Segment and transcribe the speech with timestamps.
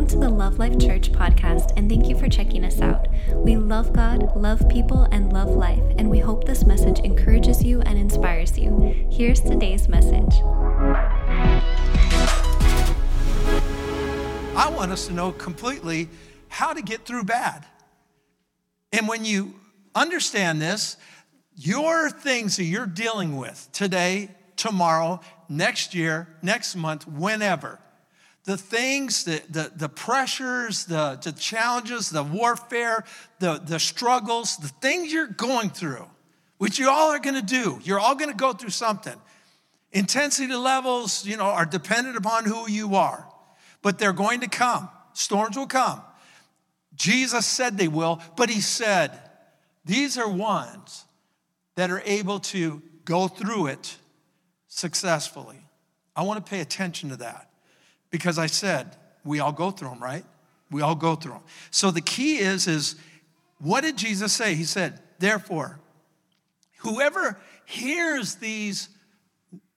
[0.00, 3.06] Welcome to the Love Life Church podcast, and thank you for checking us out.
[3.34, 7.82] We love God, love people, and love life, and we hope this message encourages you
[7.82, 9.08] and inspires you.
[9.10, 10.40] Here's today's message.
[14.56, 16.08] I want us to know completely
[16.48, 17.66] how to get through bad.
[18.94, 19.52] And when you
[19.94, 20.96] understand this,
[21.56, 25.20] your things that you're dealing with today, tomorrow,
[25.50, 27.78] next year, next month, whenever,
[28.44, 33.04] the things, the, the, the pressures, the, the challenges, the warfare,
[33.38, 36.06] the, the struggles, the things you're going through,
[36.58, 37.78] which you all are gonna do.
[37.82, 39.16] You're all gonna go through something.
[39.92, 43.28] Intensity levels, you know, are dependent upon who you are,
[43.82, 44.88] but they're going to come.
[45.12, 46.00] Storms will come.
[46.94, 49.10] Jesus said they will, but he said,
[49.84, 51.04] these are ones
[51.74, 53.96] that are able to go through it
[54.68, 55.58] successfully.
[56.14, 57.49] I want to pay attention to that
[58.10, 60.24] because I said we all go through them, right?
[60.70, 61.42] We all go through them.
[61.70, 62.96] So the key is is
[63.58, 64.54] what did Jesus say?
[64.54, 65.80] He said, "Therefore,
[66.78, 68.88] whoever hears these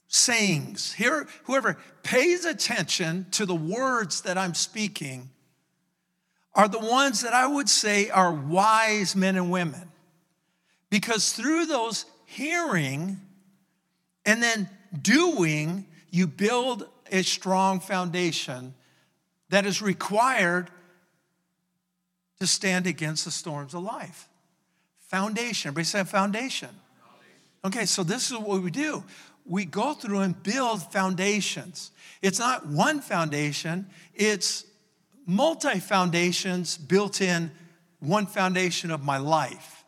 [0.08, 5.30] sayings, here whoever pays attention to the words that I'm speaking
[6.56, 9.92] are the ones that I would say are wise men and women.
[10.90, 13.20] Because through those hearing
[14.26, 14.70] and then
[15.02, 18.74] doing, you build a strong foundation
[19.50, 20.70] that is required
[22.40, 24.28] to stand against the storms of life.
[25.08, 25.70] Foundation.
[25.70, 26.70] Everybody say foundation.
[27.64, 29.04] Okay, so this is what we do.
[29.46, 31.92] We go through and build foundations.
[32.22, 34.66] It's not one foundation, it's
[35.28, 37.52] multi foundations built in
[38.00, 39.86] one foundation of my life.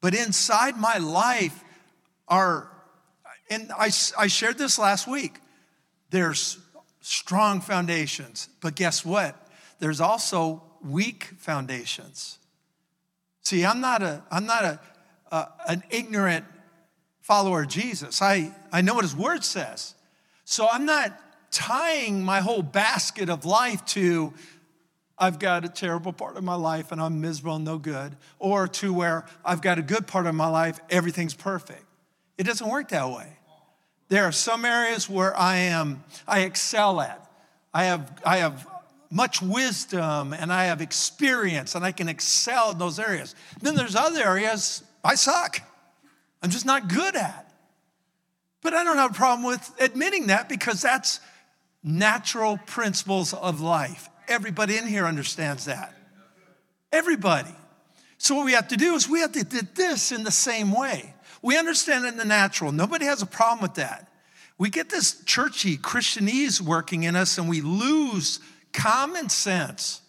[0.00, 1.62] But inside my life
[2.26, 2.70] are,
[3.48, 5.38] and I, I shared this last week,
[6.10, 6.58] there's
[7.00, 9.36] strong foundations, but guess what?
[9.78, 12.38] There's also weak foundations.
[13.42, 14.80] See, I'm not a, I'm not a,
[15.66, 16.44] an ignorant
[17.20, 18.20] follower of Jesus.
[18.20, 19.94] I, I know what his word says.
[20.44, 21.18] So I'm not
[21.50, 24.32] tying my whole basket of life to
[25.20, 28.66] I've got a terrible part of my life and I'm miserable and no good, or
[28.66, 31.84] to where I've got a good part of my life, everything's perfect.
[32.38, 33.36] It doesn't work that way.
[34.10, 37.24] There are some areas where I am, I excel at.
[37.72, 38.66] I have, I have
[39.08, 43.36] much wisdom and I have experience and I can excel in those areas.
[43.62, 45.62] Then there's other areas I suck.
[46.42, 47.52] I'm just not good at.
[48.62, 51.20] But I don't have a problem with admitting that because that's
[51.84, 54.08] natural principles of life.
[54.26, 55.94] Everybody in here understands that.
[56.92, 57.54] Everybody.
[58.18, 60.72] So what we have to do is we have to do this in the same
[60.72, 61.14] way.
[61.42, 62.72] We understand it in the natural.
[62.72, 64.08] Nobody has a problem with that.
[64.58, 68.40] We get this churchy Christianese working in us and we lose
[68.72, 70.02] common sense.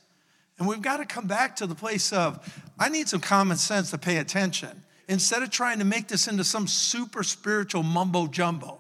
[0.60, 3.92] And we've got to come back to the place of, I need some common sense
[3.92, 4.84] to pay attention.
[5.08, 8.80] Instead of trying to make this into some super spiritual mumbo jumbo,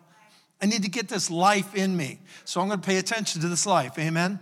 [0.61, 2.19] I need to get this life in me.
[2.45, 3.97] So I'm going to pay attention to this life.
[3.97, 4.39] Amen.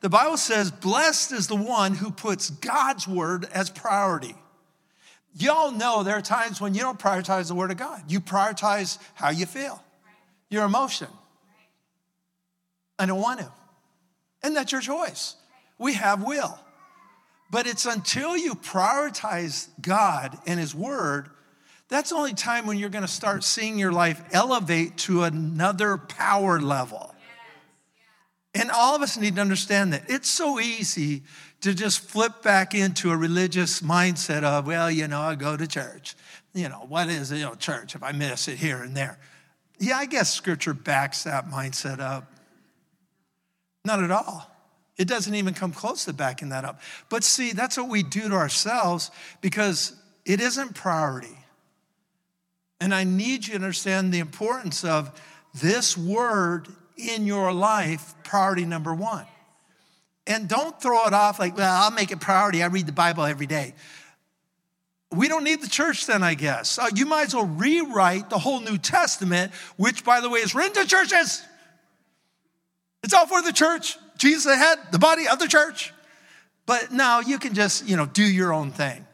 [0.00, 4.34] The Bible says, Blessed is the one who puts God's word as priority.
[5.34, 8.02] Y'all know there are times when you don't prioritize the Word of God.
[8.08, 9.82] You prioritize how you feel,
[10.50, 11.08] your emotion.
[12.98, 13.52] I don't want to.
[14.42, 15.36] And that's your choice.
[15.78, 16.58] We have will.
[17.50, 21.30] But it's until you prioritize God and His Word,
[21.88, 25.96] that's the only time when you're going to start seeing your life elevate to another
[25.96, 27.14] power level.
[28.54, 30.04] And all of us need to understand that.
[30.08, 31.22] It's so easy
[31.60, 35.66] to just flip back into a religious mindset of, well, you know, I go to
[35.66, 36.14] church.
[36.54, 39.18] You know, what is, you know, church if I miss it here and there?
[39.78, 42.32] Yeah, I guess scripture backs that mindset up.
[43.84, 44.50] Not at all.
[44.96, 46.80] It doesn't even come close to backing that up.
[47.08, 49.94] But see, that's what we do to ourselves because
[50.24, 51.38] it isn't priority.
[52.80, 55.20] And I need you to understand the importance of
[55.54, 59.26] this word in your life, priority number one.
[60.28, 62.62] And don't throw it off like, well, I'll make it priority.
[62.62, 63.74] I read the Bible every day.
[65.10, 66.78] We don't need the church then, I guess.
[66.78, 70.54] Uh, you might as well rewrite the whole New Testament, which, by the way, is
[70.54, 71.42] written to churches.
[73.02, 73.96] It's all for the church.
[74.18, 75.94] Jesus the head, the body of the church.
[76.66, 79.06] But now you can just, you know, do your own thing.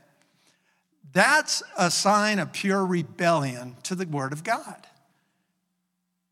[1.13, 4.85] That's a sign of pure rebellion to the word of God.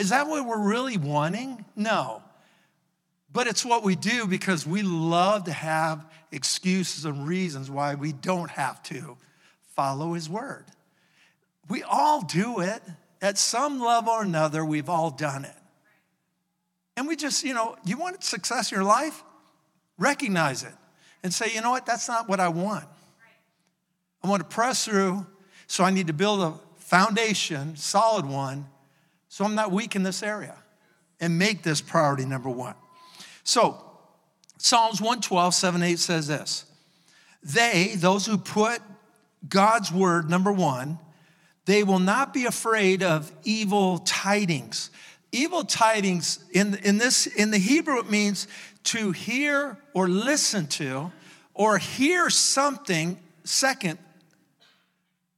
[0.01, 1.65] Is that what we're really wanting?
[1.77, 2.25] No.
[3.33, 8.13] But it's what we do because we love to have excuses and reasons why we
[8.13, 9.17] don't have to
[9.75, 10.65] follow his word.
[11.69, 12.83] We all do it.
[13.23, 15.55] At some level or another, we've all done it.
[16.97, 19.23] And we just, you know, you want success in your life?
[19.97, 20.75] Recognize it
[21.23, 21.87] and say, you know what?
[21.87, 22.85] That's not what I want.
[24.23, 25.25] I want to press through,
[25.67, 28.67] so I need to build a foundation, solid one,
[29.29, 30.57] so I'm not weak in this area
[31.21, 32.75] and make this priority number one.
[33.45, 33.83] So,
[34.59, 36.65] Psalms 112, 7, 8 says this
[37.43, 38.81] They, those who put
[39.49, 40.99] God's word number one,
[41.65, 44.91] they will not be afraid of evil tidings.
[45.33, 48.47] Evil tidings in, in this in the Hebrew it means
[48.85, 51.11] to hear or listen to
[51.55, 53.99] or hear something second.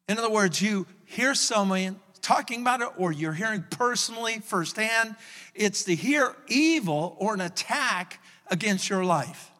[0.08, 5.14] In other words, you hear someone talking about it or you're hearing personally firsthand.
[5.54, 9.50] It's to hear evil or an attack against your life.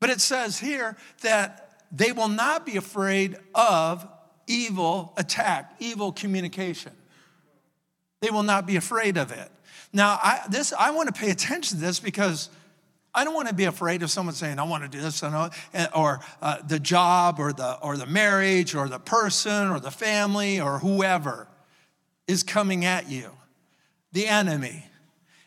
[0.00, 4.06] But it says here that they will not be afraid of
[4.46, 6.92] evil attack, evil communication.
[8.20, 9.50] They will not be afraid of it.
[9.92, 12.50] Now, I, this, I want to pay attention to this because
[13.16, 16.20] I don't want to be afraid of someone saying, I want to do this, or
[16.42, 20.78] uh, the job, or the, or the marriage, or the person, or the family, or
[20.78, 21.48] whoever
[22.28, 23.30] is coming at you,
[24.12, 24.84] the enemy.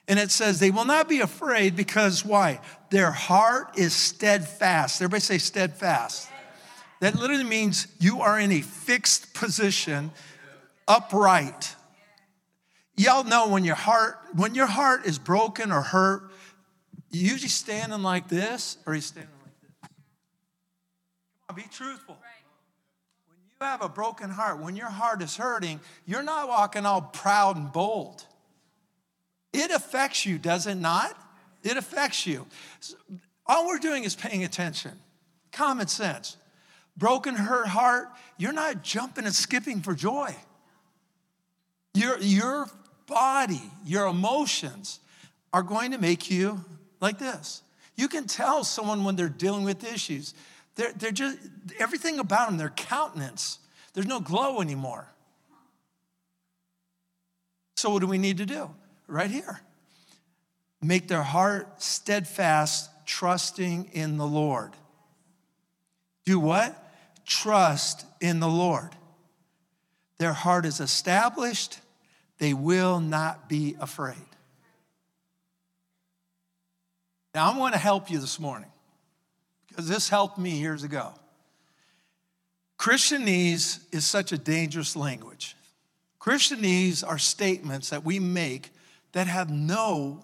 [0.07, 2.59] And it says, they will not be afraid because why?
[2.89, 4.99] Their heart is steadfast.
[4.99, 6.27] Everybody say steadfast.
[7.01, 10.09] That literally means you are in a fixed position,
[10.87, 11.75] upright.
[12.97, 16.31] Y'all know when your heart, when your heart is broken or hurt,
[17.11, 19.71] usually standing like this or you standing like this.
[19.81, 19.89] Come
[21.49, 22.17] on, be truthful.
[23.27, 27.01] When you have a broken heart, when your heart is hurting, you're not walking all
[27.01, 28.23] proud and bold.
[29.51, 31.15] It affects you, does it not?
[31.63, 32.45] It affects you.
[33.45, 34.91] All we're doing is paying attention.
[35.51, 36.37] Common sense.
[36.95, 40.35] Broken, hurt heart, you're not jumping and skipping for joy.
[41.93, 42.67] Your, your
[43.07, 44.99] body, your emotions
[45.51, 46.63] are going to make you
[47.01, 47.61] like this.
[47.95, 50.33] You can tell someone when they're dealing with issues.
[50.75, 51.37] They're, they're just,
[51.77, 53.59] everything about them, their countenance,
[53.93, 55.07] there's no glow anymore.
[57.75, 58.69] So, what do we need to do?
[59.07, 59.61] Right here.
[60.81, 64.71] Make their heart steadfast, trusting in the Lord.
[66.25, 66.75] Do what?
[67.25, 68.95] Trust in the Lord.
[70.17, 71.79] Their heart is established,
[72.37, 74.17] they will not be afraid.
[77.39, 78.67] Now, I'm going to help you this morning
[79.69, 81.13] because this helped me years ago.
[82.77, 85.55] Christianese is such a dangerous language.
[86.19, 88.71] Christianese are statements that we make
[89.13, 90.21] that have no,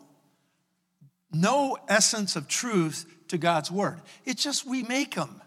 [1.31, 4.01] no essence of truth to God's word.
[4.25, 5.41] It's just we make them.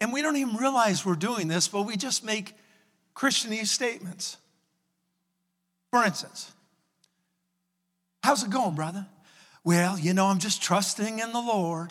[0.00, 2.54] And we don't even realize we're doing this, but we just make
[3.14, 4.38] Christianese statements.
[5.90, 6.50] For instance,
[8.24, 9.06] how's it going, brother?
[9.68, 11.90] Well, you know, I'm just trusting in the Lord.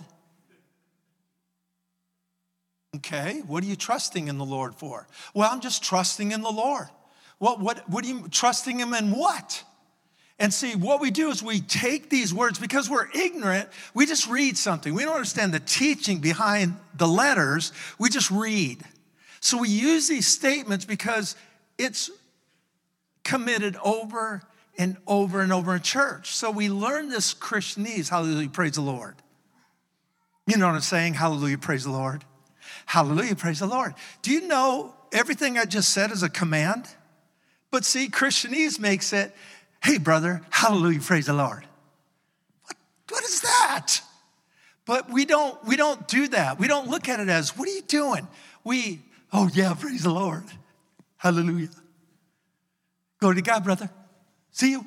[2.95, 5.07] Okay, what are you trusting in the Lord for?
[5.35, 6.87] Well, I'm just trusting in the Lord.
[7.37, 9.63] What, what, what are you trusting Him in what?
[10.39, 14.27] And see, what we do is we take these words because we're ignorant, we just
[14.27, 14.95] read something.
[14.95, 18.81] We don't understand the teaching behind the letters, we just read.
[19.39, 21.35] So we use these statements because
[21.77, 22.09] it's
[23.23, 24.41] committed over
[24.77, 26.35] and over and over in church.
[26.35, 28.09] So we learn this Christianese.
[28.09, 29.15] Hallelujah, praise the Lord.
[30.45, 31.15] You know what I'm saying?
[31.15, 32.23] Hallelujah, praise the Lord.
[32.85, 33.93] Hallelujah, praise the Lord.
[34.21, 36.87] Do you know everything I just said is a command?
[37.71, 39.35] But see, Christianese makes it,
[39.83, 41.65] hey, brother, hallelujah, praise the Lord.
[42.63, 42.77] What,
[43.09, 44.01] what is that?
[44.85, 46.59] But we don't, we don't do that.
[46.59, 48.25] We don't look at it as, what are you doing?
[48.63, 49.01] We,
[49.33, 50.45] oh yeah, praise the Lord.
[51.17, 51.69] Hallelujah.
[53.19, 53.89] Glory to God, brother.
[54.57, 54.83] See you.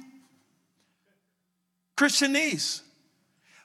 [1.96, 2.80] Christianese.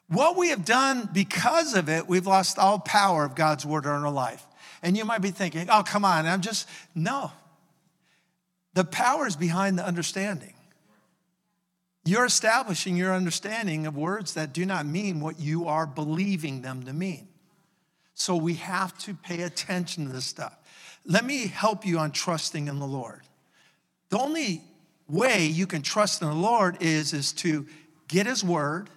[0.08, 3.90] What we have done because of it, we've lost all power of God's word in
[3.90, 4.46] our life.
[4.84, 7.32] And you might be thinking, oh, come on, I'm just, no.
[8.76, 10.54] The power is behind the understanding.
[12.04, 16.84] You're establishing your understanding of words that do not mean what you are believing them
[16.84, 17.28] to mean.
[18.14, 20.56] So we have to pay attention to this stuff.
[21.04, 23.22] Let me help you on trusting in the Lord.
[24.10, 24.62] The only
[25.08, 27.66] way you can trust in the Lord is, is to
[28.08, 28.90] get His word,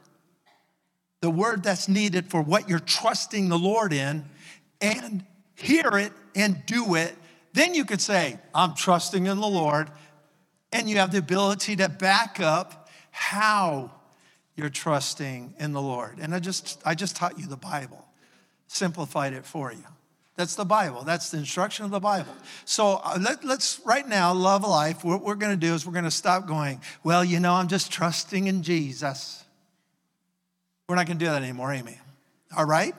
[1.21, 4.25] the word that's needed for what you're trusting the Lord in,
[4.81, 5.25] and
[5.57, 7.15] hear it and do it.
[7.53, 9.91] Then you could say, I'm trusting in the Lord.
[10.73, 13.91] And you have the ability to back up how
[14.55, 16.19] you're trusting in the Lord.
[16.21, 18.05] And I just, I just taught you the Bible,
[18.67, 19.85] simplified it for you.
[20.39, 21.03] That's the Bible.
[21.03, 22.33] That's the instruction of the Bible.
[22.65, 25.03] So uh, let, us right now, love life.
[25.03, 27.67] What we're going to do is we're going to stop going, well, you know, I'm
[27.67, 29.43] just trusting in Jesus.
[30.89, 31.99] We're not going to do that anymore, Amy.
[32.57, 32.95] All right?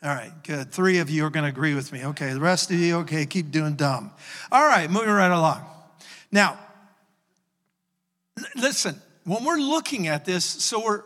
[0.00, 0.70] All right, good.
[0.70, 2.04] Three of you are going to agree with me.
[2.04, 4.12] Okay, the rest of you, okay, keep doing dumb.
[4.52, 5.66] All right, moving right along.
[6.30, 6.56] Now,
[8.54, 11.02] listen, when we're looking at this, so we're,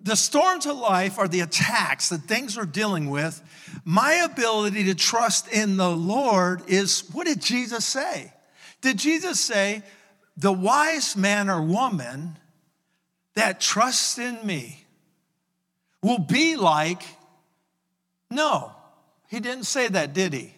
[0.00, 3.40] the storms of life are the attacks, the things we're dealing with.
[3.84, 8.32] My ability to trust in the Lord is what did Jesus say?
[8.80, 9.82] Did Jesus say,
[10.36, 12.38] the wise man or woman
[13.34, 14.84] that trusts in me
[16.02, 17.02] will be like,
[18.30, 18.72] no,
[19.28, 20.54] he didn't say that, did he?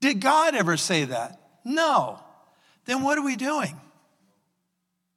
[0.00, 1.40] Did God ever say that?
[1.64, 2.20] No.
[2.84, 3.78] Then what are we doing?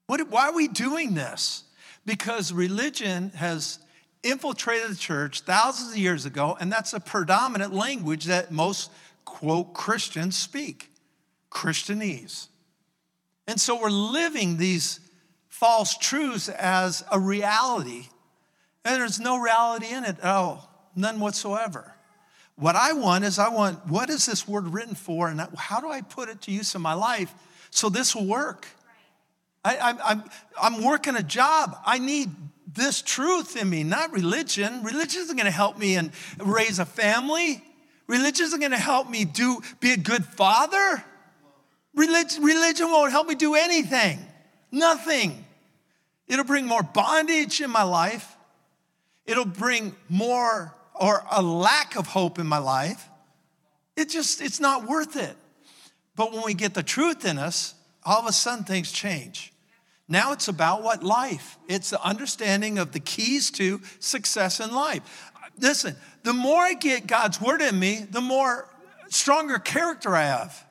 [0.07, 1.63] What, why are we doing this?
[2.05, 3.79] Because religion has
[4.23, 8.91] infiltrated the church thousands of years ago, and that's a predominant language that most,
[9.25, 10.89] quote, Christians speak
[11.51, 12.47] Christianese.
[13.47, 14.99] And so we're living these
[15.47, 18.07] false truths as a reality,
[18.85, 20.17] and there's no reality in it.
[20.23, 21.95] Oh, none whatsoever.
[22.55, 25.89] What I want is, I want, what is this word written for, and how do
[25.89, 27.33] I put it to use in my life
[27.71, 28.67] so this will work?
[29.77, 30.23] I, am I'm,
[30.61, 31.77] I'm working a job.
[31.85, 32.29] I need
[32.73, 34.83] this truth in me, not religion.
[34.83, 37.63] Religion isn't going to help me and raise a family.
[38.07, 41.03] Religion isn't going to help me do be a good father.
[41.93, 44.19] Religion, religion won't help me do anything.
[44.71, 45.45] Nothing.
[46.27, 48.35] It'll bring more bondage in my life.
[49.25, 53.07] It'll bring more or a lack of hope in my life.
[53.95, 55.35] It just, it's not worth it.
[56.15, 57.73] But when we get the truth in us,
[58.03, 59.53] all of a sudden things change.
[60.09, 61.59] Now it's about what life.
[61.67, 65.31] It's the understanding of the keys to success in life.
[65.59, 68.67] Listen, the more I get God's word in me, the more
[69.09, 70.65] stronger character I have.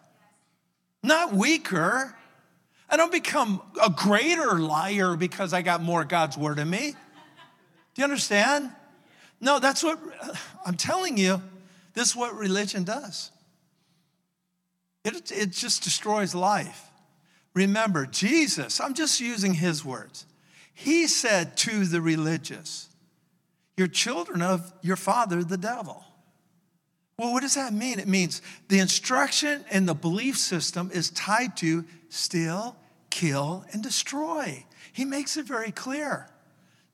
[1.04, 2.16] Not weaker.
[2.90, 6.97] I don't become a greater liar because I got more God's word in me.
[7.95, 8.73] Do you understand?
[9.40, 10.00] No, that's what
[10.66, 11.40] I'm telling you.
[11.95, 13.30] This is what religion does.
[15.04, 16.88] It, it just destroys life.
[17.55, 20.26] Remember, Jesus, I'm just using his words.
[20.75, 22.88] He said to the religious,
[23.76, 26.05] You're children of your father, the devil.
[27.19, 27.99] Well, what does that mean?
[27.99, 32.76] It means the instruction and the belief system is tied to steal,
[33.11, 34.64] kill, and destroy.
[34.93, 36.28] He makes it very clear.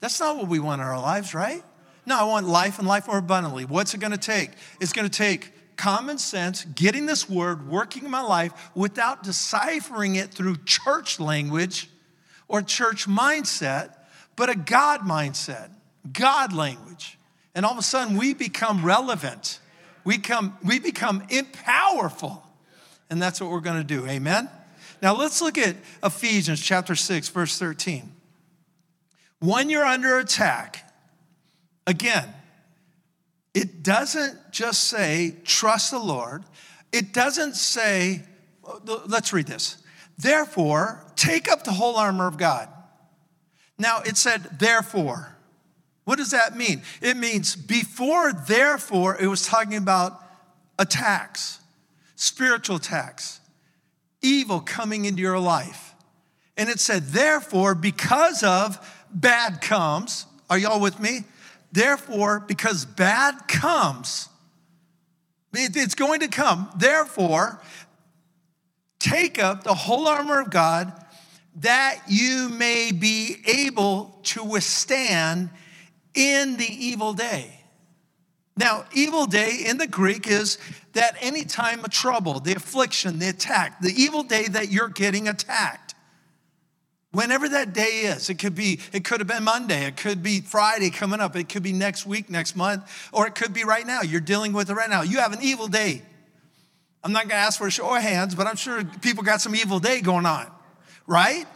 [0.01, 1.63] That's not what we want in our lives, right?
[2.07, 3.65] No, I want life and life more abundantly.
[3.65, 4.51] What's it gonna take?
[4.81, 10.31] It's gonna take common sense, getting this word working in my life without deciphering it
[10.31, 11.89] through church language
[12.49, 13.95] or church mindset,
[14.37, 15.71] but a God mindset,
[16.13, 17.19] God language.
[17.55, 19.61] And all of a sudden, we become relevant.
[20.05, 22.45] We, come, we become powerful.
[23.11, 24.07] And that's what we're going to do.
[24.07, 24.49] Amen?
[25.01, 28.13] Now, let's look at Ephesians chapter 6, verse 13.
[29.41, 30.91] When you're under attack,
[31.87, 32.33] again,
[33.55, 36.45] it doesn't just say, trust the Lord.
[36.93, 38.23] It doesn't say,
[38.85, 39.79] let's read this.
[40.19, 42.69] Therefore, take up the whole armor of God.
[43.79, 45.37] Now, it said, therefore.
[46.05, 46.83] What does that mean?
[47.01, 50.21] It means before, therefore, it was talking about
[50.79, 51.61] attacks,
[52.15, 53.41] spiritual attacks,
[54.21, 55.95] evil coming into your life.
[56.57, 58.79] And it said, therefore, because of
[59.13, 61.25] bad comes, are y'all with me?
[61.75, 64.29] Therefore, because bad comes,
[65.53, 66.71] it's going to come.
[66.77, 67.61] Therefore,
[69.01, 70.93] take up the whole armor of God
[71.57, 75.51] that you may be able to withstand
[76.15, 77.51] in the evil day.
[78.57, 80.59] Now, evil day in the Greek is
[80.93, 85.27] that any time of trouble, the affliction, the attack, the evil day that you're getting
[85.27, 85.84] attacked.
[87.15, 90.41] Whenever that day is, it could be, it could have been Monday, it could be
[90.41, 93.87] Friday coming up, it could be next week, next month, or it could be right
[93.87, 94.03] now.
[94.03, 95.03] You're dealing with it right now.
[95.03, 96.03] You have an evil day.
[97.05, 99.55] I'm not gonna ask for a show of hands, but I'm sure people got some
[99.55, 100.51] evil day going on,
[101.07, 101.47] right?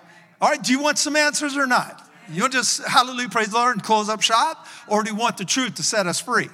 [0.41, 2.09] All right, do you want some answers or not?
[2.31, 4.65] You want just hallelujah, praise the Lord, and close up shop?
[4.87, 6.51] Or do you want the truth to set us free?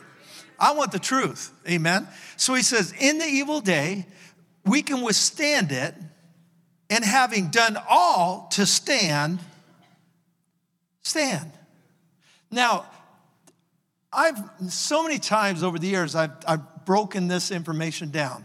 [0.58, 2.08] I want the truth, amen?
[2.38, 4.06] So he says, in the evil day,
[4.64, 5.94] we can withstand it
[6.90, 9.40] and having done all to stand,
[11.02, 11.50] stand.
[12.50, 12.86] Now,
[14.12, 14.38] I've
[14.68, 18.44] so many times over the years, I've, I've broken this information down.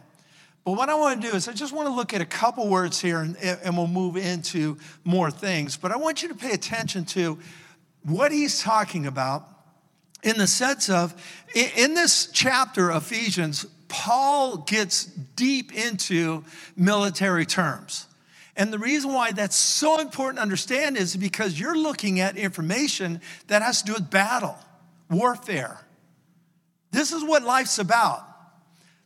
[0.66, 2.68] But what I want to do is, I just want to look at a couple
[2.68, 5.78] words here and, and we'll move into more things.
[5.78, 7.40] But I want you to pay attention to
[8.04, 9.48] what he's talking about
[10.24, 11.14] in the sense of,
[11.56, 16.44] in this chapter, Ephesians, Paul gets deep into
[16.76, 18.06] military terms.
[18.60, 23.22] And the reason why that's so important to understand is because you're looking at information
[23.48, 24.58] that has to do with battle,
[25.10, 25.80] warfare.
[26.92, 28.22] This is what life's about.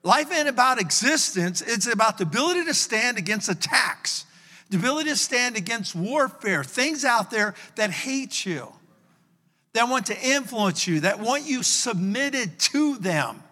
[0.02, 4.26] Life ain't about existence, it's about the ability to stand against attacks,
[4.72, 8.74] the ability to stand against warfare, things out there that hate you,
[9.74, 13.44] that want to influence you, that want you submitted to them.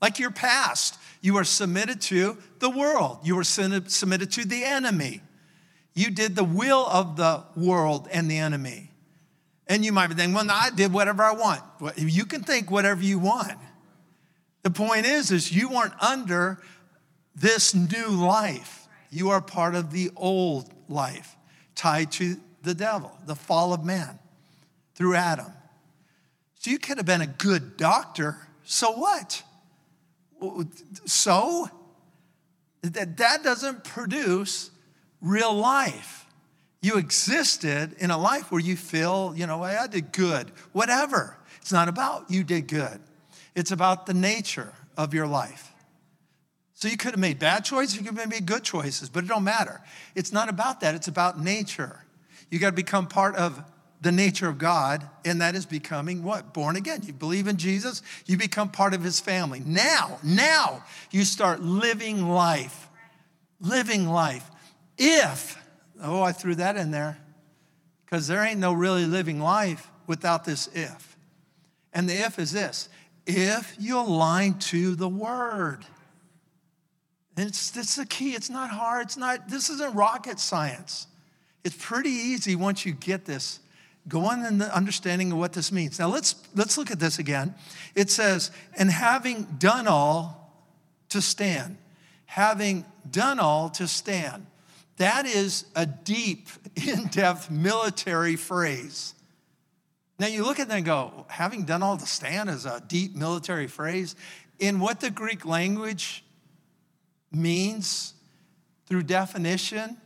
[0.00, 5.22] Like your past, you are submitted to the world, you are submitted to the enemy.
[5.94, 8.90] You did the will of the world and the enemy.
[9.66, 11.62] And you might be thinking, well, no, I did whatever I want.
[11.96, 13.52] You can think whatever you want.
[14.62, 16.60] The point is, is you weren't under
[17.34, 18.86] this new life.
[19.10, 21.36] You are part of the old life,
[21.74, 24.18] tied to the devil, the fall of man
[24.94, 25.52] through Adam.
[26.56, 28.38] So you could have been a good doctor.
[28.64, 29.42] So what?
[31.04, 31.70] So
[32.82, 34.70] that that doesn't produce
[35.24, 36.26] real life.
[36.82, 41.38] You existed in a life where you feel, you know, I did good, whatever.
[41.62, 43.00] It's not about you did good.
[43.54, 45.72] It's about the nature of your life.
[46.74, 49.28] So you could have made bad choices, you could have made good choices, but it
[49.28, 49.80] don't matter.
[50.14, 52.04] It's not about that, it's about nature.
[52.50, 53.62] You got to become part of
[54.02, 56.52] the nature of God, and that is becoming what?
[56.52, 57.00] Born again.
[57.04, 59.62] You believe in Jesus, you become part of his family.
[59.64, 62.90] Now, now you start living life.
[63.60, 64.50] Living life.
[64.96, 65.62] If,
[66.02, 67.18] oh, I threw that in there,
[68.04, 71.16] because there ain't no really living life without this if.
[71.92, 72.88] And the if is this
[73.26, 75.84] if you align to the word.
[77.36, 78.32] It's, it's the key.
[78.32, 79.06] It's not hard.
[79.06, 81.06] It's not, this isn't rocket science.
[81.64, 83.60] It's pretty easy once you get this.
[84.06, 85.98] Go on in the understanding of what this means.
[85.98, 87.54] Now let's let's look at this again.
[87.94, 90.52] It says, and having done all
[91.08, 91.78] to stand.
[92.26, 94.44] Having done all to stand.
[94.96, 99.14] That is a deep, in-depth military phrase.
[100.18, 103.16] Now you look at that and go, having done all the stand is a deep
[103.16, 104.14] military phrase.
[104.58, 106.24] In what the Greek language
[107.32, 108.14] means
[108.86, 109.96] through definition,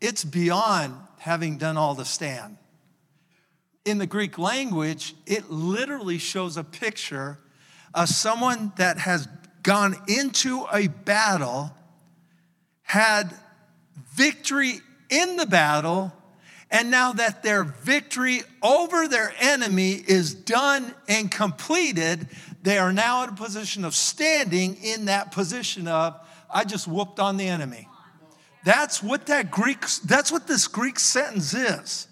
[0.00, 2.58] it's beyond having done all the stand.
[3.84, 7.38] In the Greek language, it literally shows a picture
[7.94, 9.28] of someone that has
[9.62, 11.70] gone into a battle,
[12.82, 13.32] had
[14.12, 14.80] victory
[15.10, 16.12] in the battle,
[16.70, 22.28] and now that their victory over their enemy is done and completed,
[22.62, 26.18] they are now in a position of standing in that position of,
[26.52, 27.88] I just whooped on the enemy.
[28.64, 32.08] That's what that Greek, that's what this Greek sentence is.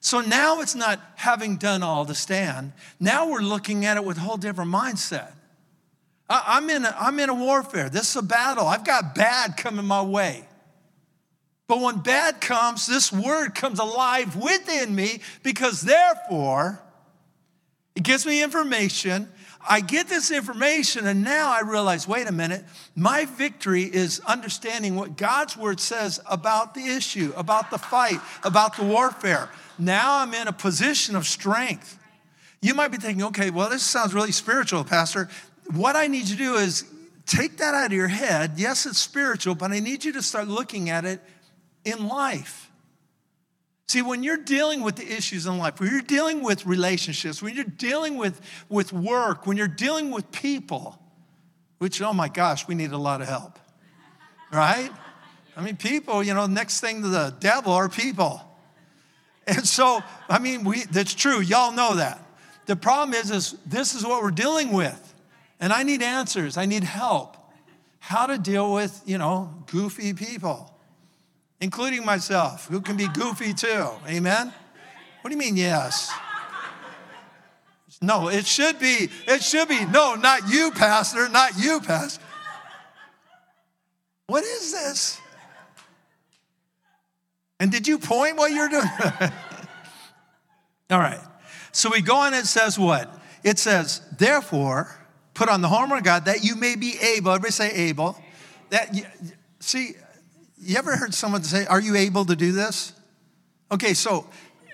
[0.00, 2.72] So now it's not having done all to stand.
[2.98, 5.32] Now we're looking at it with a whole different mindset.
[6.28, 7.88] I'm in a, I'm in a warfare.
[7.88, 8.66] This is a battle.
[8.66, 10.48] I've got bad coming my way.
[11.72, 16.78] But when bad comes, this word comes alive within me because therefore,
[17.96, 19.26] it gives me information.
[19.66, 22.62] I get this information, and now I realize wait a minute,
[22.94, 28.76] my victory is understanding what God's word says about the issue, about the fight, about
[28.76, 29.48] the warfare.
[29.78, 31.98] Now I'm in a position of strength.
[32.60, 35.30] You might be thinking, okay, well, this sounds really spiritual, Pastor.
[35.70, 36.84] What I need you to do is
[37.24, 38.58] take that out of your head.
[38.58, 41.22] Yes, it's spiritual, but I need you to start looking at it
[41.84, 42.70] in life.
[43.92, 47.54] See, when you're dealing with the issues in life, when you're dealing with relationships, when
[47.54, 48.40] you're dealing with,
[48.70, 50.98] with work, when you're dealing with people,
[51.76, 53.58] which, oh my gosh, we need a lot of help,
[54.50, 54.90] right?
[55.56, 58.40] I mean, people, you know, next thing to the devil are people.
[59.46, 61.40] And so, I mean, we, that's true.
[61.40, 62.24] Y'all know that.
[62.64, 65.14] The problem is, is this is what we're dealing with.
[65.60, 66.56] And I need answers.
[66.56, 67.36] I need help.
[67.98, 70.71] How to deal with, you know, goofy people
[71.62, 73.88] including myself, who can be goofy too.
[74.08, 74.52] Amen?
[75.20, 76.12] What do you mean, yes?
[78.02, 82.20] No, it should be, it should be, no, not you, Pastor, not you, Pastor.
[84.26, 85.20] What is this?
[87.60, 88.90] And did you point what you're doing?
[90.90, 91.20] All right.
[91.70, 93.08] So we go on, it says what?
[93.44, 94.90] It says, therefore,
[95.32, 98.18] put on the armor of God that you may be able, everybody say able.
[98.70, 98.92] That,
[99.60, 99.94] see,
[100.62, 102.92] you ever heard someone say, Are you able to do this?
[103.70, 104.26] Okay, so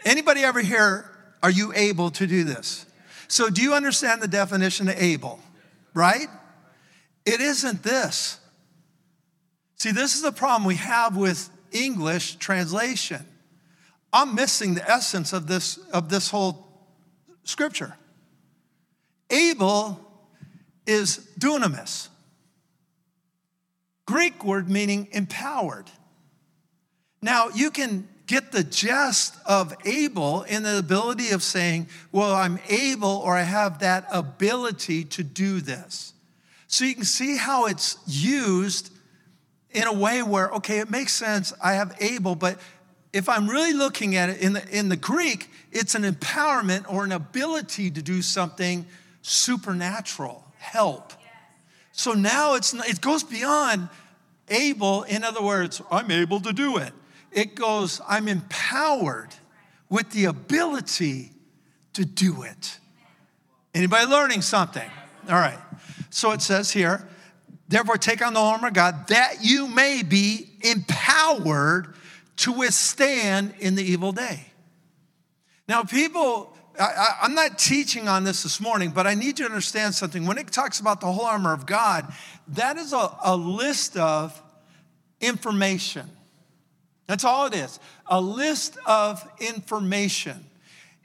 [0.05, 1.11] anybody ever hear,
[1.43, 2.85] Are you able to do this?
[3.29, 5.39] So, do you understand the definition of able?
[5.95, 6.29] Right?
[7.27, 8.39] It isn't this.
[9.77, 13.25] See, this is the problem we have with English translation.
[14.13, 16.67] I'm missing the essence of this, of this whole
[17.45, 17.97] scripture.
[19.31, 20.01] Able
[20.87, 22.09] is dunamis.
[24.09, 25.85] Greek word meaning empowered.
[27.21, 32.59] Now, you can get the gist of able in the ability of saying, Well, I'm
[32.71, 36.15] able or I have that ability to do this.
[36.69, 38.91] So you can see how it's used
[39.73, 42.59] in a way where, okay, it makes sense, I have able, but
[43.13, 47.05] if I'm really looking at it in the, in the Greek, it's an empowerment or
[47.05, 48.87] an ability to do something
[49.21, 51.13] supernatural, help.
[51.99, 53.89] So now it's, it goes beyond
[54.47, 56.93] able, in other words, I'm able to do it.
[57.33, 59.35] It goes, I'm empowered
[59.89, 61.33] with the ability
[61.95, 62.79] to do it.
[63.75, 64.89] Anybody learning something?
[65.29, 65.59] All right.
[66.11, 67.05] So it says here,
[67.67, 71.95] therefore take on the armor of God that you may be empowered
[72.37, 74.47] to withstand in the evil day.
[75.67, 79.51] Now, people, I, am not teaching on this this morning, but I need you to
[79.51, 80.27] understand something.
[80.27, 82.13] When it talks about the whole armor of God,
[82.49, 84.41] that is a, a list of
[85.21, 86.09] information.
[87.07, 90.45] That's all it is a list of information.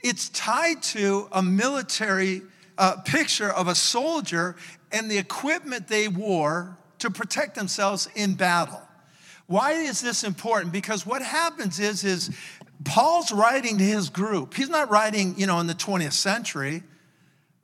[0.02, 2.42] It's tied to a military
[2.78, 4.56] uh, picture of a soldier
[4.92, 8.82] and the equipment they wore to protect themselves in battle.
[9.48, 10.72] Why is this important?
[10.72, 12.36] Because what happens is, is
[12.84, 14.54] Paul's writing to his group.
[14.54, 16.84] He's not writing, you know, in the 20th century.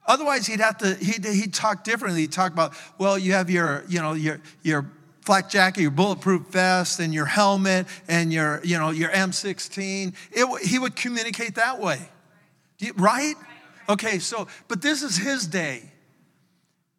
[0.05, 2.21] Otherwise, he'd have to, he'd, he'd talk differently.
[2.21, 4.89] He'd talk about, well, you have your, you know, your, your
[5.21, 10.15] flak jacket, your bulletproof vest, and your helmet, and your, you know, your M16.
[10.31, 11.99] It, he would communicate that way,
[12.95, 13.35] right?
[13.87, 15.83] Okay, so, but this is his day.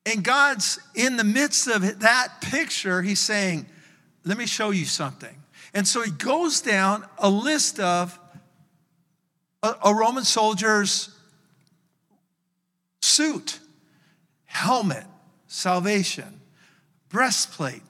[0.07, 3.67] And God's in the midst of that picture, he's saying,
[4.25, 5.40] let me show you something.
[5.75, 8.19] And so he goes down a list of
[9.63, 11.11] a, a Roman soldier's
[13.01, 13.61] suit,
[14.47, 15.05] helmet,
[15.47, 16.41] salvation,
[17.09, 17.83] breastplate,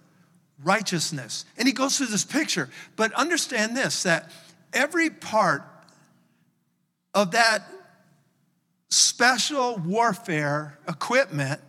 [0.62, 1.44] righteousness.
[1.56, 2.68] And he goes through this picture.
[2.96, 4.30] But understand this that
[4.72, 5.62] every part
[7.14, 7.62] of that
[8.88, 11.60] special warfare equipment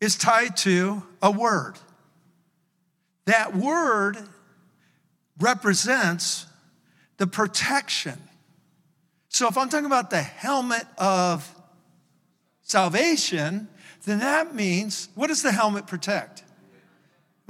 [0.00, 1.74] is tied to a word.
[3.26, 4.18] That word
[5.40, 6.46] represents
[7.16, 8.18] the protection.
[9.28, 11.48] So if I'm talking about the helmet of
[12.62, 13.68] salvation,
[14.04, 16.44] then that means what does the helmet protect?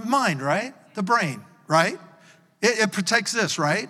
[0.02, 0.74] Mind, right?
[0.94, 1.98] The brain, right?
[2.62, 3.88] It, it protects this, right?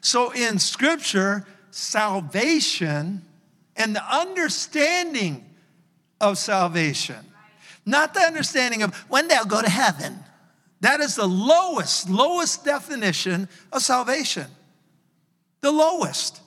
[0.00, 3.22] So in scripture, salvation
[3.76, 5.44] and the understanding
[6.20, 7.24] of salvation,
[7.86, 10.24] not the understanding of when they'll go to heaven.
[10.80, 14.46] That is the lowest, lowest definition of salvation.
[15.60, 16.40] The lowest.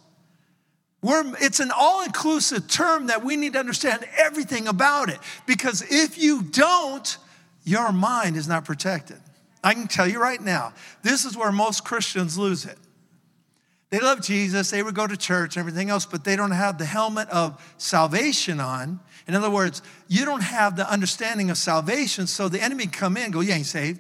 [1.02, 5.20] We're, it's an all inclusive term that we need to understand everything about it.
[5.48, 7.18] Because if you don't,
[7.64, 9.18] your mind is not protected.
[9.64, 12.78] I can tell you right now, this is where most Christians lose it.
[13.90, 16.78] They love Jesus, they would go to church and everything else, but they don't have
[16.78, 19.02] the helmet of salvation on.
[19.28, 23.32] In other words, you don't have the understanding of salvation, so the enemy come in
[23.32, 24.00] go, You ain't saved.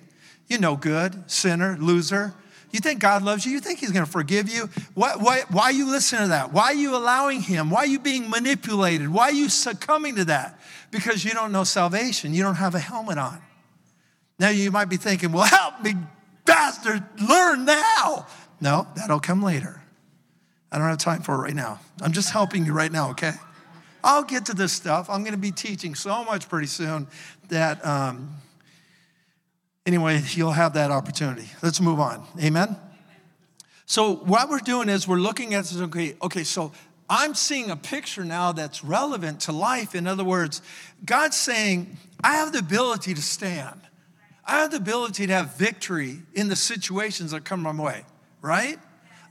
[0.51, 2.33] You know good, sinner, loser.
[2.71, 3.53] You think God loves you?
[3.53, 4.69] You think He's going to forgive you?
[4.95, 6.51] Why, why, why are you listening to that?
[6.51, 7.69] Why are you allowing Him?
[7.69, 9.07] Why are you being manipulated?
[9.07, 10.59] Why are you succumbing to that?
[10.91, 12.33] Because you don't know salvation.
[12.33, 13.41] You don't have a helmet on.
[14.39, 15.93] Now you might be thinking, well, help me,
[16.45, 18.27] Pastor, learn now.
[18.59, 19.81] No, that'll come later.
[20.69, 21.79] I don't have time for it right now.
[22.01, 23.35] I'm just helping you right now, okay?
[24.03, 25.09] I'll get to this stuff.
[25.09, 27.07] I'm going to be teaching so much pretty soon
[27.47, 28.35] that, um,
[29.85, 31.49] anyway, you'll have that opportunity.
[31.61, 32.25] Let's move on.
[32.41, 32.75] Amen?
[33.85, 36.71] So, what we're doing is we're looking at this, okay, okay, so
[37.09, 39.95] I'm seeing a picture now that's relevant to life.
[39.95, 40.61] In other words,
[41.03, 43.81] God's saying, I have the ability to stand.
[44.45, 48.05] I have the ability to have victory in the situations that come my way,
[48.41, 48.79] right?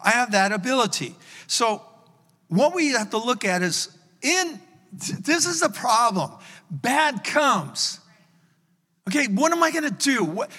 [0.05, 1.15] I have that ability.
[1.47, 1.83] So,
[2.49, 4.61] what we have to look at is in
[4.93, 6.33] this is the problem.
[6.71, 8.00] Bad comes.
[9.09, 10.25] Okay, what am I going to do?
[10.25, 10.51] What,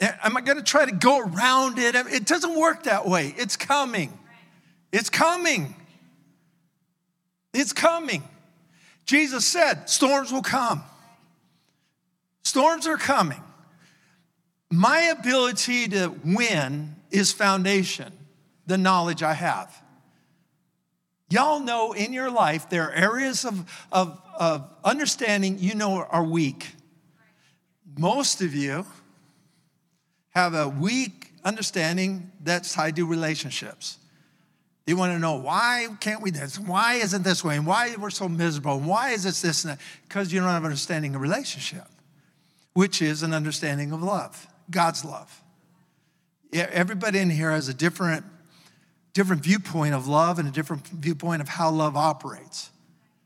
[0.00, 1.94] am I going to try to go around it?
[1.94, 3.34] It doesn't work that way.
[3.36, 4.18] It's coming.
[4.92, 5.74] It's coming.
[7.54, 8.22] It's coming.
[9.06, 10.82] Jesus said, storms will come.
[12.42, 13.42] Storms are coming.
[14.70, 18.12] My ability to win is foundation
[18.66, 19.82] the knowledge I have.
[21.28, 26.24] Y'all know in your life there are areas of, of, of understanding you know are
[26.24, 26.75] weak.
[27.98, 28.84] Most of you
[30.30, 33.98] have a weak understanding that's tied to relationships.
[34.86, 36.58] You want to know why can't we this?
[36.58, 37.56] Why isn't this way?
[37.56, 38.76] And why we're so miserable?
[38.76, 39.80] And why is this this and that?
[40.02, 41.86] Because you don't have understanding of relationship,
[42.74, 45.42] which is an understanding of love, God's love.
[46.52, 48.24] Everybody in here has a different,
[49.12, 52.70] different viewpoint of love and a different viewpoint of how love operates.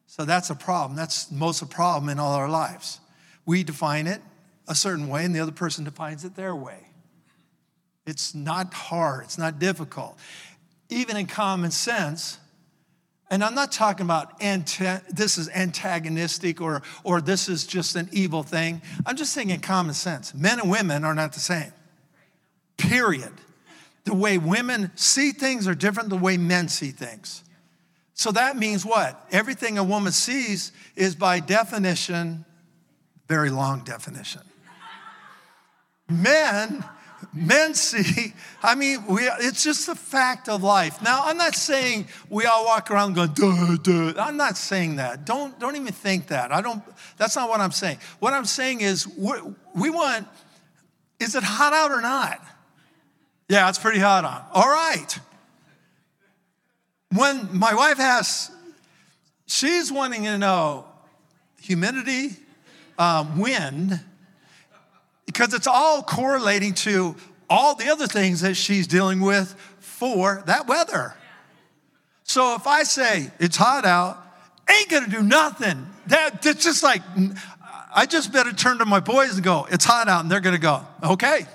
[0.06, 0.96] So that's a problem.
[0.96, 3.00] That's most the problem in all our lives.
[3.44, 4.22] We define it
[4.70, 6.86] a certain way, and the other person defines it their way.
[8.06, 10.16] It's not hard, it's not difficult.
[10.88, 12.38] Even in common sense,
[13.30, 18.08] and I'm not talking about anta- this is antagonistic or, or this is just an
[18.12, 18.80] evil thing.
[19.04, 20.34] I'm just saying in common sense.
[20.34, 21.72] Men and women are not the same,
[22.76, 23.32] period.
[24.04, 27.42] The way women see things are different the way men see things.
[28.14, 29.26] So that means what?
[29.32, 32.44] Everything a woman sees is by definition,
[33.28, 34.42] very long definition.
[36.10, 36.84] Men
[37.32, 41.02] men see, I mean, we, it's just a fact of life.
[41.02, 44.20] Now, I'm not saying we all walk around going, duh, duh.
[44.20, 45.24] I'm not saying that.
[45.24, 46.52] Don't, don't even think that.
[46.52, 46.82] I don't,
[47.16, 47.98] that's not what I'm saying.
[48.18, 50.26] What I'm saying is we want,
[51.18, 52.40] is it hot out or not?
[53.48, 54.48] Yeah, it's pretty hot out.
[54.52, 55.18] All right.
[57.12, 58.54] When my wife asks,
[59.46, 60.86] she's wanting to know
[61.60, 62.36] humidity,
[62.98, 64.00] um, wind,
[65.26, 67.16] because it's all correlating to
[67.48, 71.14] all the other things that she's dealing with for that weather.
[72.22, 74.24] So if I say it's hot out,
[74.68, 75.86] ain't gonna do nothing.
[76.06, 77.02] That, that's just like,
[77.94, 80.58] I just better turn to my boys and go, it's hot out, and they're gonna
[80.58, 81.46] go, okay.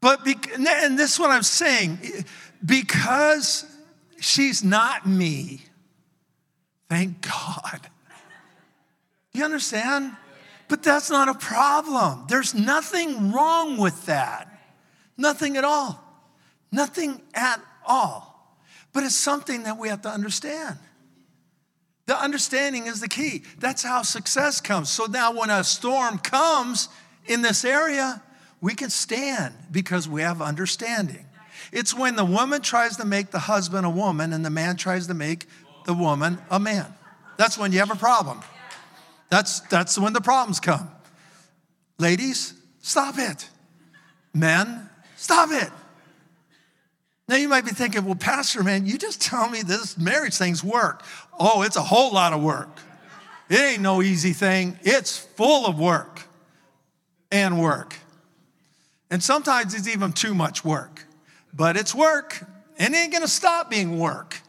[0.00, 1.98] But, be, and this is what I'm saying,
[2.64, 3.66] because
[4.20, 5.60] she's not me,
[6.88, 7.80] thank God.
[9.32, 10.16] You understand?
[10.70, 12.26] But that's not a problem.
[12.28, 14.46] There's nothing wrong with that.
[15.16, 16.00] Nothing at all.
[16.70, 18.56] Nothing at all.
[18.92, 20.78] But it's something that we have to understand.
[22.06, 23.42] The understanding is the key.
[23.58, 24.90] That's how success comes.
[24.90, 26.88] So now, when a storm comes
[27.26, 28.22] in this area,
[28.60, 31.26] we can stand because we have understanding.
[31.72, 35.08] It's when the woman tries to make the husband a woman and the man tries
[35.08, 35.46] to make
[35.84, 36.94] the woman a man.
[37.36, 38.40] That's when you have a problem.
[39.30, 40.90] That's, that's when the problems come.
[41.98, 43.48] Ladies, stop it.
[44.34, 45.70] Men, stop it.
[47.28, 50.64] Now you might be thinking, well, Pastor, man, you just tell me this marriage thing's
[50.64, 51.04] work.
[51.38, 52.80] Oh, it's a whole lot of work.
[53.48, 54.78] It ain't no easy thing.
[54.82, 56.22] It's full of work
[57.30, 57.94] and work.
[59.10, 61.04] And sometimes it's even too much work.
[61.52, 62.44] But it's work,
[62.78, 64.40] and it ain't gonna stop being work.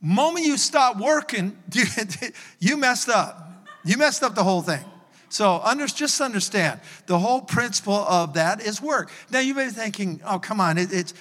[0.00, 1.84] Moment you stop working, you,
[2.58, 3.47] you messed up.
[3.84, 4.84] You messed up the whole thing.
[5.30, 9.10] So under, just understand the whole principle of that is work.
[9.30, 11.14] Now you may be thinking, oh, come on, it, it's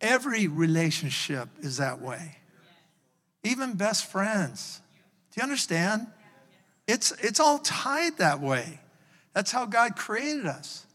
[0.00, 2.36] every relationship is that way.
[3.42, 4.80] Even best friends.
[5.32, 6.06] Do you understand?
[6.86, 8.80] It's, it's all tied that way.
[9.32, 10.86] That's how God created us.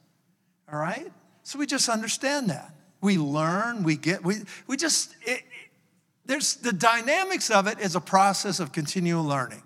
[0.71, 1.11] All right?
[1.43, 2.73] So we just understand that.
[3.01, 4.35] We learn, we get, we,
[4.67, 5.43] we just, it,
[6.25, 9.63] there's the dynamics of it is a process of continual learning.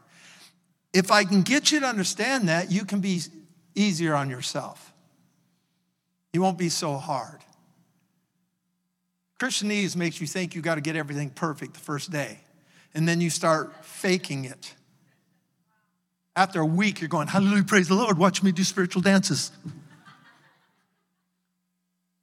[0.94, 3.22] If I can get you to understand that, you can be
[3.76, 4.94] easier on yourself.
[6.34, 7.40] You won't be so hard.
[9.40, 12.40] Christianese makes you think you got to get everything perfect the first day,
[12.94, 14.76] and then you start faking it.
[16.36, 19.52] After a week, you're going, Hallelujah, praise the Lord, watch me do spiritual dances.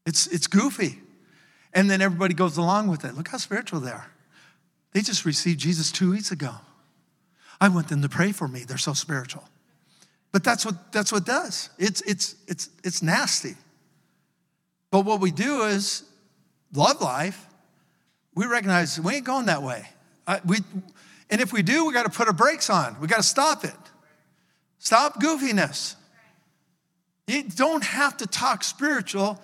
[0.07, 0.99] It's, it's goofy.
[1.75, 3.15] And then everybody goes along with it.
[3.15, 4.11] Look how spiritual they are.
[4.93, 6.55] They just received Jesus two weeks ago.
[7.61, 8.65] I want them to pray for me.
[8.65, 9.45] They're so spiritual.
[10.33, 11.71] But that's what that's what does.
[11.79, 13.57] It's it's it's it's nasty.
[14.91, 16.05] But what we do is
[16.73, 17.47] love life.
[18.35, 19.89] We recognize we ain't going that way.
[20.27, 20.59] I, we,
[21.31, 22.97] and if we do, we got to put our brakes on.
[23.01, 23.73] We got to stop it.
[24.79, 25.97] Stop goofiness.
[27.27, 29.41] You don't have to talk spiritual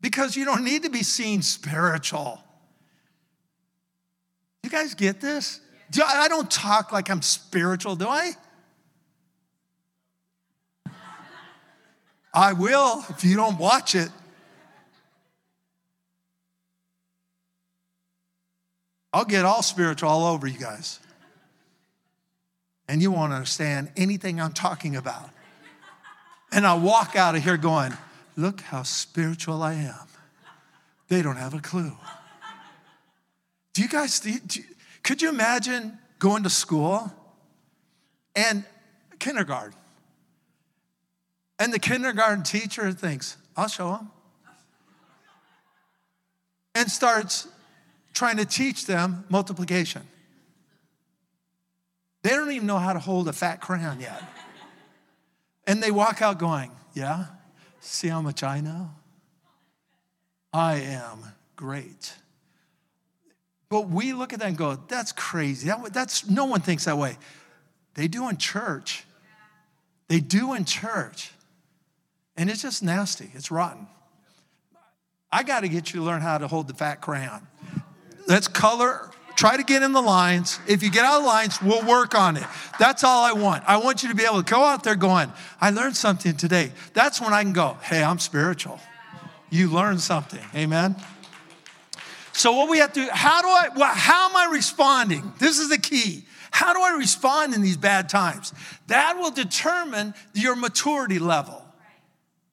[0.00, 2.40] because you don't need to be seen spiritual.
[4.62, 5.60] You guys get this?
[5.90, 8.32] Do I, I don't talk like I'm spiritual, do I?
[12.34, 14.10] I will if you don't watch it.
[19.12, 21.00] I'll get all spiritual all over you guys.
[22.88, 25.30] And you won't understand anything I'm talking about.
[26.52, 27.92] And I'll walk out of here going,
[28.36, 30.06] Look how spiritual I am.
[31.08, 31.96] They don't have a clue.
[33.72, 34.40] Do you guys, do you,
[35.06, 37.10] could you imagine going to school
[38.34, 38.64] and
[39.18, 39.78] kindergarten?
[41.58, 44.10] And the kindergarten teacher thinks, I'll show them.
[46.74, 47.48] And starts
[48.12, 50.02] trying to teach them multiplication.
[52.22, 54.22] They don't even know how to hold a fat crayon yet.
[55.66, 57.26] And they walk out going, Yeah,
[57.86, 58.90] See how much I know?
[60.52, 61.20] I am
[61.54, 62.14] great.
[63.68, 65.68] But we look at that and go, that's crazy.
[65.68, 67.16] That, that's, no one thinks that way.
[67.94, 69.04] They do in church.
[70.08, 71.32] They do in church.
[72.36, 73.30] And it's just nasty.
[73.34, 73.86] It's rotten.
[75.32, 77.46] I got to get you to learn how to hold the fat crayon.
[78.28, 80.60] Let's color, try to get in the lines.
[80.68, 82.44] If you get out of the lines, we'll work on it.
[82.78, 83.64] That's all I want.
[83.66, 86.72] I want you to be able to go out there going, I learned something today.
[86.92, 88.78] That's when I can go, hey, I'm spiritual.
[89.50, 90.40] You learned something.
[90.54, 90.96] Amen.
[92.36, 95.32] So what we have to, how do I, well, how am I responding?
[95.38, 96.26] This is the key.
[96.50, 98.52] How do I respond in these bad times?
[98.88, 101.64] That will determine your maturity level,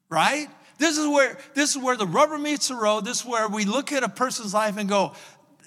[0.08, 0.48] right?
[0.78, 3.04] This is where this is where the rubber meets the road.
[3.04, 5.12] This is where we look at a person's life and go,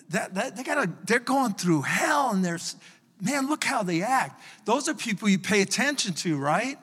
[0.09, 2.75] that, that they gotta, they're going through hell and there's,
[3.21, 4.41] man, look how they act.
[4.65, 6.77] Those are people you pay attention to, right?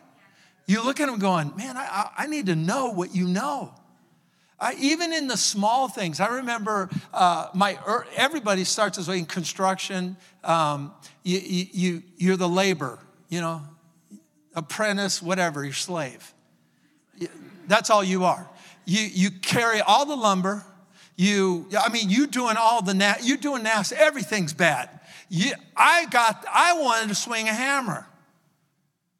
[0.66, 3.74] You look at them going, man, I, I need to know what you know.
[4.60, 9.18] I, even in the small things, I remember uh, my er, everybody starts this way
[9.18, 10.16] in construction.
[10.42, 13.62] Um, you, you, you're the labor, you know,
[14.54, 16.32] apprentice, whatever, you're slave.
[17.66, 18.48] That's all you are.
[18.84, 20.64] You, you carry all the lumber.
[21.16, 24.88] You, I mean, you doing all the, na- you doing nasty, everything's bad.
[25.28, 28.06] You, I got, I wanted to swing a hammer.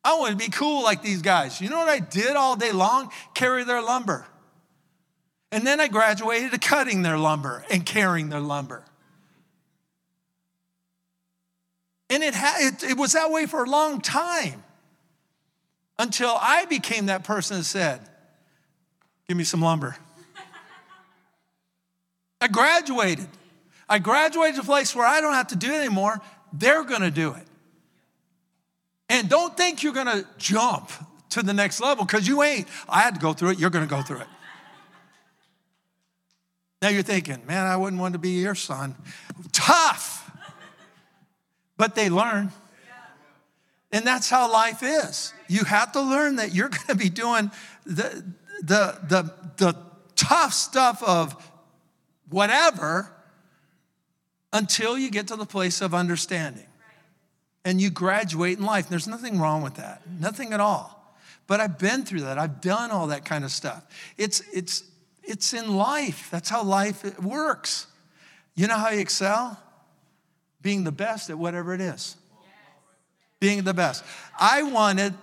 [0.05, 1.61] I wanted to be cool like these guys.
[1.61, 3.11] You know what I did all day long?
[3.35, 4.27] Carry their lumber.
[5.55, 8.83] And then I graduated to cutting their lumber and carrying their lumber.
[12.11, 14.65] And it, ha- it, it was that way for a long time
[15.97, 18.01] until I became that person that said,
[19.29, 19.97] Give me some lumber.
[22.41, 23.29] I graduated.
[23.89, 26.21] I graduated to a place where I don't have to do it anymore.
[26.53, 27.47] They're going to do it.
[29.09, 30.91] And don't think you're going to jump
[31.31, 32.67] to the next level because you ain't.
[32.89, 33.61] I had to go through it.
[33.61, 34.27] You're going to go through it.
[36.85, 38.95] Now you're thinking, man, I wouldn't want to be your son.
[39.53, 40.31] Tough.
[41.79, 42.53] But they learn.
[43.91, 45.33] And that's how life is.
[45.49, 47.51] You have to learn that you're going to be doing
[47.87, 48.23] the,
[48.61, 49.79] the, the, the
[50.15, 51.51] tough stuff of
[52.29, 53.11] whatever
[54.53, 56.67] until you get to the place of understanding.
[57.65, 58.91] And you graduate in life.
[58.91, 61.17] There's nothing wrong with that, nothing at all.
[61.47, 62.37] But I've been through that.
[62.39, 63.87] I've done all that kind of stuff.
[64.19, 64.85] It's, it's,
[65.27, 66.29] it's in life.
[66.31, 67.87] That's how life works.
[68.55, 69.61] You know how you excel?
[70.63, 72.17] Being the best at whatever it is.
[73.41, 74.05] Being the best.
[74.39, 75.15] I wanted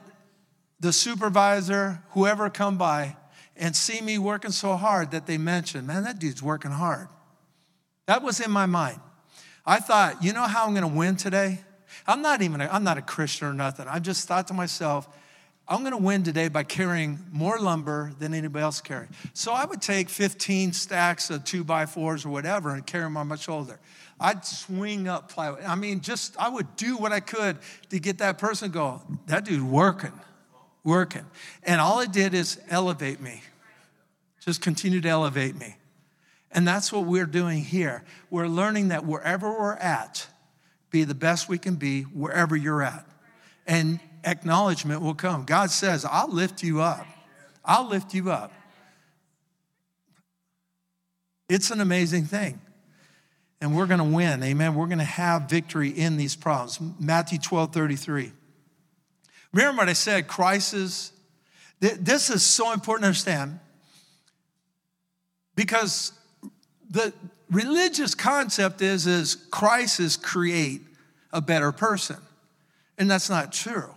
[0.80, 3.16] the supervisor, whoever come by,
[3.56, 7.08] and see me working so hard that they mentioned, man, that dude's working hard.
[8.08, 9.00] That was in my mind.
[9.66, 11.60] I thought, you know how I'm going to win today?
[12.08, 13.88] I'm not even, a, I'm not a Christian or nothing.
[13.88, 15.08] I just thought to myself,
[15.72, 19.08] I'm going to win today by carrying more lumber than anybody else carry.
[19.32, 23.16] So I would take 15 stacks of two by fours or whatever and carry them
[23.16, 23.80] on my shoulder.
[24.20, 25.64] I'd swing up plywood.
[25.64, 27.58] I mean, just I would do what I could
[27.90, 30.12] to get that person go, that dude working,
[30.84, 31.26] working.
[31.64, 33.42] And all it did is elevate me.
[34.42, 35.78] Just continue to elevate me.
[36.52, 38.04] And that's what we're doing here.
[38.30, 40.28] We're learning that wherever we're at,
[40.90, 43.08] be the best we can be wherever you're at.
[43.66, 45.46] And acknowledgement will come.
[45.46, 47.06] God says, I'll lift you up.
[47.64, 48.52] I'll lift you up.
[51.50, 52.62] It's an amazing thing.
[53.60, 54.42] And we're going to win.
[54.42, 54.74] Amen.
[54.74, 56.80] We're going to have victory in these problems.
[57.00, 58.32] Matthew 12 33.
[59.54, 61.12] Remember what I said crisis.
[61.80, 63.60] This is so important to understand
[65.56, 66.14] because
[66.90, 67.14] the
[67.50, 70.82] religious concept is, is crisis create
[71.34, 72.18] a better person.
[72.98, 73.90] And that's not true.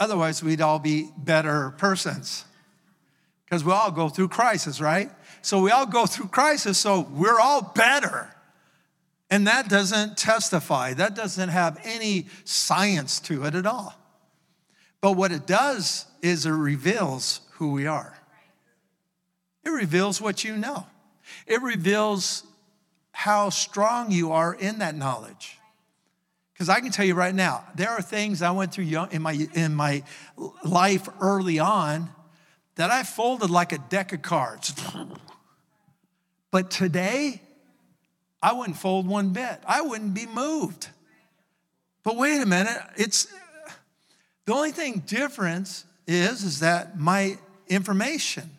[0.00, 2.44] Otherwise, we'd all be better persons
[3.44, 5.10] because we all go through crisis, right?
[5.42, 8.34] So we all go through crisis, so we're all better.
[9.30, 13.94] And that doesn't testify, that doesn't have any science to it at all.
[15.00, 18.16] But what it does is it reveals who we are.
[19.64, 20.86] It reveals what you know.
[21.46, 22.44] It reveals
[23.12, 25.58] how strong you are in that knowledge.
[26.54, 29.22] Because I can tell you right now, there are things I went through young, in
[29.22, 30.04] my, in my
[30.62, 32.10] life early on
[32.76, 34.72] that I folded like a deck of cards.
[36.52, 37.42] But today,
[38.40, 39.58] I wouldn't fold one bit.
[39.66, 40.88] I wouldn't be moved.
[42.04, 43.26] But wait a minute, it's
[44.44, 48.50] the only thing difference is is that my information,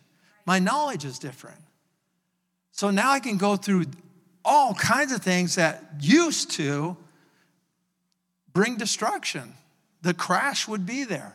[0.44, 1.60] my knowledge is different.
[2.72, 3.84] So now I can go through
[4.44, 6.96] all kinds of things that used to
[8.56, 9.52] bring destruction.
[10.00, 11.34] The crash would be there.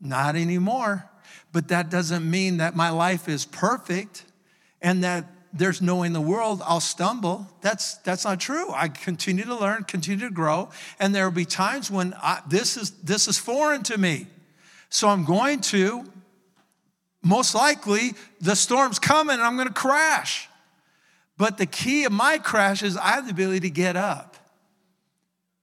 [0.00, 1.04] Not anymore.
[1.52, 4.24] But that doesn't mean that my life is perfect
[4.80, 7.46] and that there's no in the world I'll stumble.
[7.60, 8.72] That's that's not true.
[8.72, 12.78] I continue to learn, continue to grow, and there will be times when I, this
[12.78, 14.26] is this is foreign to me.
[14.88, 16.02] So I'm going to
[17.22, 20.48] most likely the storm's coming and I'm going to crash.
[21.36, 24.37] But the key of my crash is I have the ability to get up,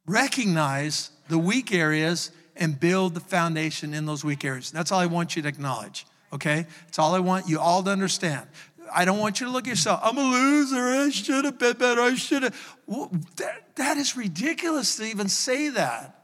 [0.06, 4.72] recognize the weak areas, and build the foundation in those weak areas.
[4.72, 6.66] That's all I want you to acknowledge, okay?
[6.88, 8.48] It's all I want you all to understand.
[8.94, 11.78] I don't want you to look at yourself, I'm a loser, I should have been
[11.78, 12.78] better, I should have.
[12.86, 16.16] Well, that, that is ridiculous to even say that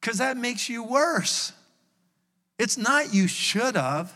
[0.00, 1.52] because that makes you worse.
[2.58, 4.14] It's not you should have.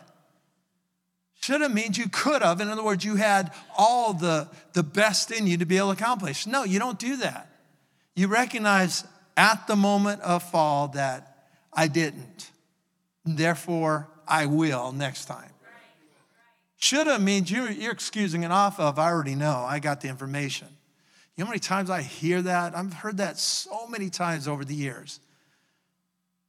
[1.42, 2.60] Should have means you could have.
[2.60, 6.02] In other words, you had all the, the best in you to be able to
[6.02, 6.46] accomplish.
[6.46, 7.49] No, you don't do that.
[8.20, 9.04] You recognize
[9.34, 12.50] at the moment of fall that I didn't.
[13.24, 15.48] Therefore, I will next time.
[16.76, 20.08] Should have means you're, you're excusing it off of, I already know, I got the
[20.08, 20.68] information.
[21.34, 22.76] You know how many times I hear that?
[22.76, 25.18] I've heard that so many times over the years.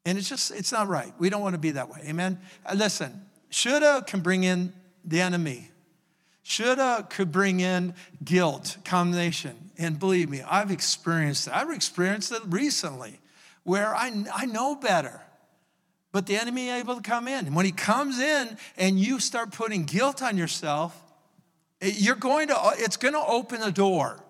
[0.05, 1.13] And it's just, it's not right.
[1.19, 2.01] We don't want to be that way.
[2.05, 2.37] Amen?
[2.65, 4.73] Uh, listen, shoulda can bring in
[5.05, 5.70] the enemy.
[6.43, 9.71] Shoulda could bring in guilt, condemnation.
[9.77, 11.55] And believe me, I've experienced it.
[11.55, 13.19] I've experienced it recently
[13.63, 15.21] where I, I know better.
[16.11, 17.45] But the enemy able to come in.
[17.47, 20.99] And when he comes in and you start putting guilt on yourself,
[21.81, 24.21] you're going to, it's going to open the door.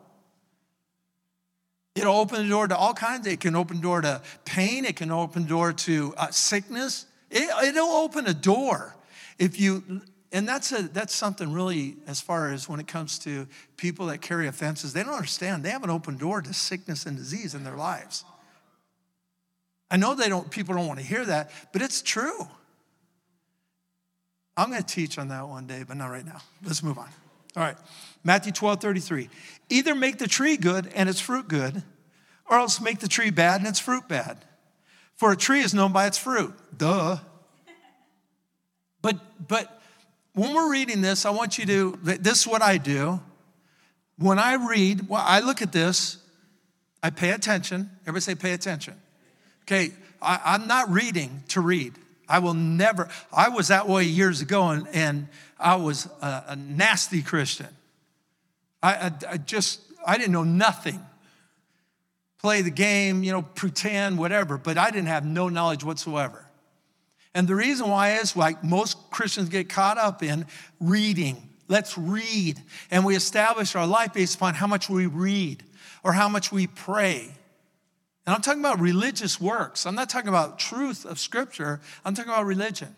[1.96, 3.28] It'll open the door to all kinds.
[3.28, 4.86] It can open the door to pain.
[4.86, 7.06] It can open the door to uh, sickness.
[7.30, 8.96] It, it'll open a door
[9.40, 10.02] if you
[10.32, 14.22] and that's a that's something really as far as when it comes to people that
[14.22, 15.64] carry offenses they don't understand.
[15.64, 18.24] They have an open door to sickness and disease in their lives.
[19.90, 22.48] I know they don't people don't want to hear that but it's true.
[24.58, 26.42] I'm going to teach on that one day but not right now.
[26.64, 27.10] Let's move on.
[27.58, 27.78] All right.
[28.24, 29.30] Matthew 12 33
[29.70, 31.84] either make the tree good and its fruit good
[32.50, 34.46] or else make the tree bad and its fruit bad.
[35.16, 36.54] For a tree is known by its fruit.
[36.76, 37.18] Duh.
[39.02, 39.81] But but
[40.34, 43.20] when we're reading this, I want you to, this is what I do.
[44.18, 46.18] When I read, well, I look at this,
[47.04, 47.90] I pay attention.
[48.04, 48.94] Everybody say, pay attention.
[49.64, 51.94] Okay, I, am not reading to read.
[52.30, 55.28] I will never, I was that way years ago and, and
[55.60, 57.68] I was a, a nasty Christian.
[58.82, 61.04] I, I, I just, I didn't know nothing.
[62.40, 66.46] Play the game, you know, pretend, whatever, but I didn't have no knowledge whatsoever.
[67.34, 70.46] And the reason why is like most Christians get caught up in
[70.80, 71.50] reading.
[71.68, 72.62] Let's read.
[72.90, 75.64] And we establish our life based upon how much we read
[76.04, 77.32] or how much we pray.
[78.26, 79.86] And I'm talking about religious works.
[79.86, 81.80] I'm not talking about truth of Scripture.
[82.04, 82.96] I'm talking about religion.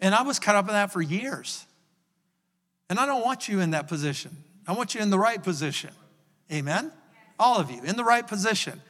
[0.00, 1.64] And I was caught up in that for years.
[2.90, 4.36] And I don't want you in that position.
[4.66, 5.90] I want you in the right position.
[6.52, 6.92] Amen?
[7.38, 8.82] All of you in the right position.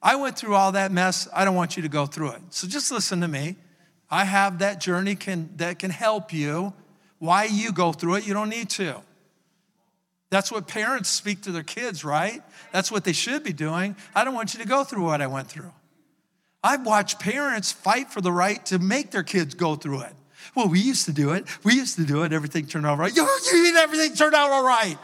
[0.00, 1.26] I went through all that mess.
[1.34, 2.42] I don't want you to go through it.
[2.50, 3.56] So just listen to me.
[4.10, 6.72] I have that journey can, that can help you.
[7.18, 9.02] Why you go through it, you don't need to.
[10.30, 12.42] That's what parents speak to their kids, right?
[12.72, 13.96] That's what they should be doing.
[14.14, 15.72] I don't want you to go through what I went through.
[16.62, 20.12] I've watched parents fight for the right to make their kids go through it.
[20.54, 21.46] Well, we used to do it.
[21.64, 22.32] We used to do it.
[22.32, 23.14] Everything turned out right.
[23.14, 24.98] You, mean everything turned out all right?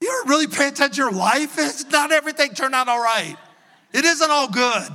[0.00, 1.58] You don't really pay attention to your life.
[1.58, 3.36] It's not everything turned out all right.
[3.92, 4.92] It isn't all good.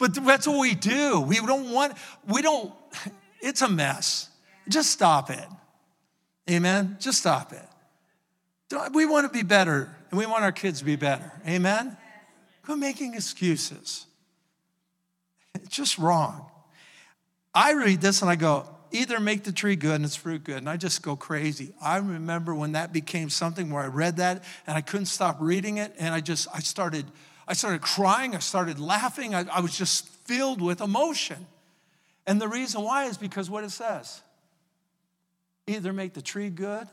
[0.00, 1.20] But that's what we do.
[1.20, 1.92] We don't want,
[2.26, 2.72] we don't,
[3.40, 4.30] it's a mess.
[4.68, 5.46] Just stop it.
[6.50, 6.96] Amen?
[6.98, 7.68] Just stop it.
[8.92, 11.30] We want to be better, and we want our kids to be better.
[11.46, 11.96] Amen?
[12.64, 14.06] Quit making excuses.
[15.54, 16.46] It's just wrong.
[17.54, 20.58] I read this and I go, either make the tree good and its fruit good.
[20.58, 21.72] And I just go crazy.
[21.82, 25.78] I remember when that became something where I read that and I couldn't stop reading
[25.78, 25.94] it.
[25.98, 27.06] And I just, I started
[27.50, 31.48] I started crying, I started laughing, I, I was just filled with emotion.
[32.24, 34.22] And the reason why is because what it says
[35.66, 36.86] either make the tree good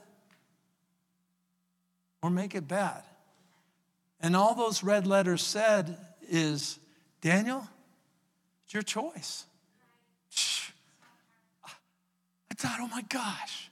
[2.23, 3.03] or make it bad.
[4.19, 5.95] And all those red letters said
[6.27, 6.79] is
[7.21, 7.67] Daniel,
[8.65, 9.45] it's your choice.
[11.63, 13.69] I thought, oh my gosh,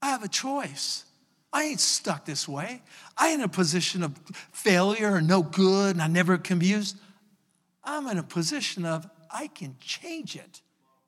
[0.00, 1.04] I have a choice.
[1.52, 2.82] I ain't stuck this way.
[3.16, 4.18] I ain't in a position of
[4.52, 6.98] failure or no good and I never can be used.
[7.82, 10.60] I'm in a position of I can change it.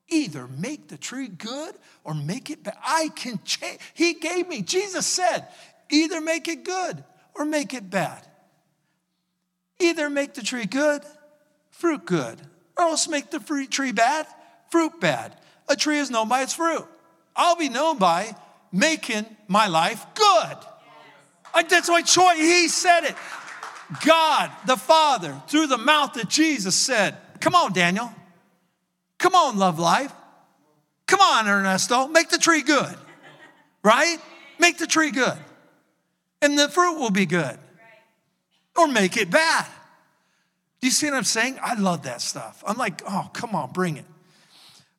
[0.09, 2.77] Either make the tree good or make it bad.
[2.83, 3.79] I can change.
[3.93, 5.47] He gave me, Jesus said,
[5.91, 7.05] either make it good
[7.35, 8.27] or make it bad.
[9.79, 11.03] Either make the tree good,
[11.71, 12.41] fruit good,
[12.77, 14.27] or else make the tree bad,
[14.71, 15.37] fruit bad.
[15.69, 16.87] A tree is known by its fruit.
[17.37, 18.35] I'll be known by
[18.73, 20.57] making my life good.
[21.55, 22.39] That's my choice.
[22.39, 23.17] He said it.
[24.05, 28.13] God, the Father, through the mouth of Jesus said, Come on, Daniel.
[29.19, 30.13] Come on, love life.
[31.07, 32.07] Come on, Ernesto.
[32.09, 32.95] Make the tree good.
[33.83, 34.19] Right?
[34.59, 35.39] Make the tree good.
[36.43, 37.59] And the fruit will be good.
[38.77, 39.67] Or make it bad.
[40.81, 41.59] Do you see what I'm saying?
[41.63, 42.63] I love that stuff.
[42.67, 44.05] I'm like, oh, come on, bring it.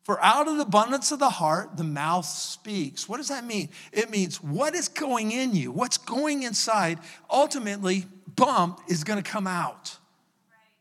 [0.09, 3.07] For out of the abundance of the heart, the mouth speaks.
[3.07, 3.69] What does that mean?
[3.91, 6.97] It means what is going in you, what's going inside,
[7.29, 9.99] ultimately, bump, is going to come out.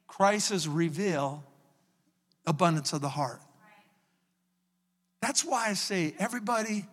[0.07, 1.45] Crisis reveal
[2.47, 3.43] abundance of the heart.
[5.21, 6.87] That's why I say, everybody,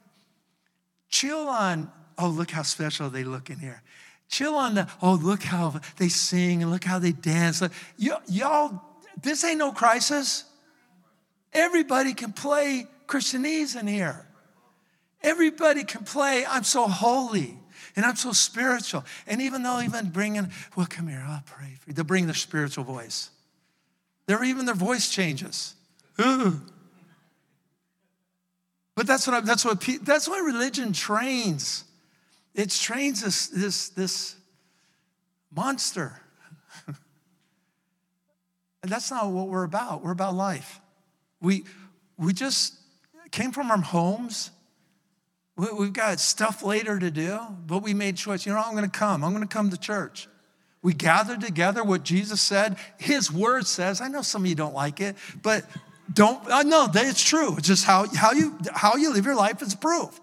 [1.08, 3.82] chill on, oh, look how special they look in here.
[4.28, 7.62] Chill on the, oh, look how they sing and look how they dance.
[7.98, 8.82] Y- y'all,
[9.24, 10.44] this ain't no crisis.
[11.56, 14.28] Everybody can play Christianese in here.
[15.24, 17.58] Everybody can play, I'm so holy
[17.96, 19.06] and I'm so spiritual.
[19.26, 21.94] And even though even bringing, well, come here, I'll pray for you.
[21.94, 23.30] They'll bring their spiritual voice.
[24.28, 25.76] They're even their voice changes.
[26.20, 26.62] Ooh.
[28.96, 31.84] But that's what I, that's what that's what religion trains.
[32.54, 34.36] It trains this this this
[35.54, 36.22] monster.
[36.88, 36.98] and
[38.84, 40.04] that's not what we're about.
[40.04, 40.80] We're about life.
[41.42, 41.66] We,
[42.18, 42.76] we just
[43.32, 44.52] came from our homes.
[45.58, 48.46] We, we've got stuff later to do, but we made choice.
[48.46, 49.24] You know, I'm going to come.
[49.24, 50.28] I'm going to come to church.
[50.82, 52.78] We gathered together what Jesus said.
[53.00, 55.66] His word says, I know some of you don't like it, but
[56.14, 57.58] don't, uh, I know that it's true.
[57.58, 60.22] It's just how, how, you, how you live your life is proof.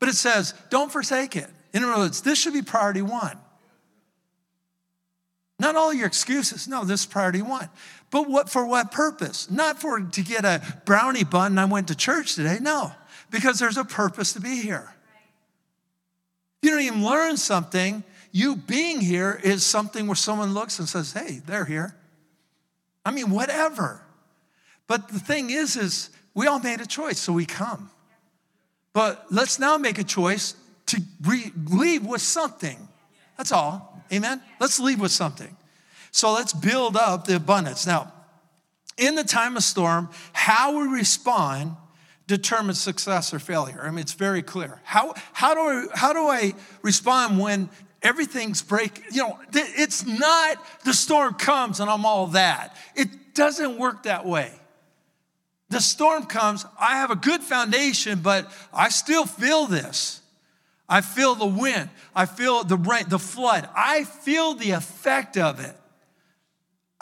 [0.00, 1.48] But it says, don't forsake it.
[1.74, 3.38] In other words, this should be priority one.
[5.58, 6.66] Not all your excuses.
[6.66, 7.68] No, this is priority one.
[8.12, 9.50] But what for what purpose?
[9.50, 12.58] Not for to get a brownie bun I went to church today.
[12.60, 12.92] No,
[13.30, 14.94] because there's a purpose to be here.
[16.60, 18.04] You don't even learn something.
[18.30, 21.96] You being here is something where someone looks and says, "Hey, they're here."
[23.04, 24.02] I mean, whatever.
[24.86, 27.90] But the thing is, is we all made a choice, so we come.
[28.92, 30.54] But let's now make a choice
[30.86, 32.76] to re- leave with something.
[33.38, 34.04] That's all.
[34.12, 34.42] Amen?
[34.60, 35.56] Let's leave with something.
[36.12, 37.86] So let's build up the abundance.
[37.86, 38.12] Now,
[38.96, 41.74] in the time of storm, how we respond
[42.26, 43.80] determines success or failure.
[43.82, 44.80] I mean, it's very clear.
[44.84, 47.68] How, how, do, I, how do I respond when
[48.02, 49.02] everything's break?
[49.10, 52.76] You know, it's not the storm comes and I'm all that.
[52.94, 54.52] It doesn't work that way.
[55.70, 60.20] The storm comes, I have a good foundation, but I still feel this.
[60.88, 61.88] I feel the wind.
[62.14, 63.66] I feel the rain, the flood.
[63.74, 65.74] I feel the effect of it.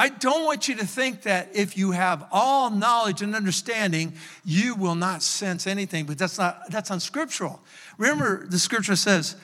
[0.00, 4.14] I don't want you to think that if you have all knowledge and understanding,
[4.46, 7.60] you will not sense anything, but that's not that's unscriptural.
[7.98, 9.36] Remember, the scripture says,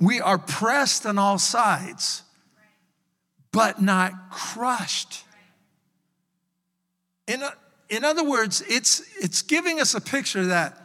[0.00, 2.22] we are pressed on all sides,
[3.52, 5.24] but not crushed.
[7.26, 7.42] In,
[7.90, 10.82] in other words, it's, it's giving us a picture that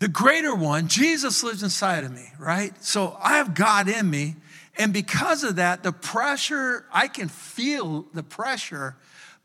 [0.00, 2.72] the greater one, Jesus lives inside of me, right?
[2.82, 4.34] So I have God in me.
[4.82, 8.96] And because of that, the pressure, I can feel the pressure,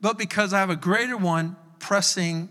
[0.02, 2.50] but because I have a greater one pressing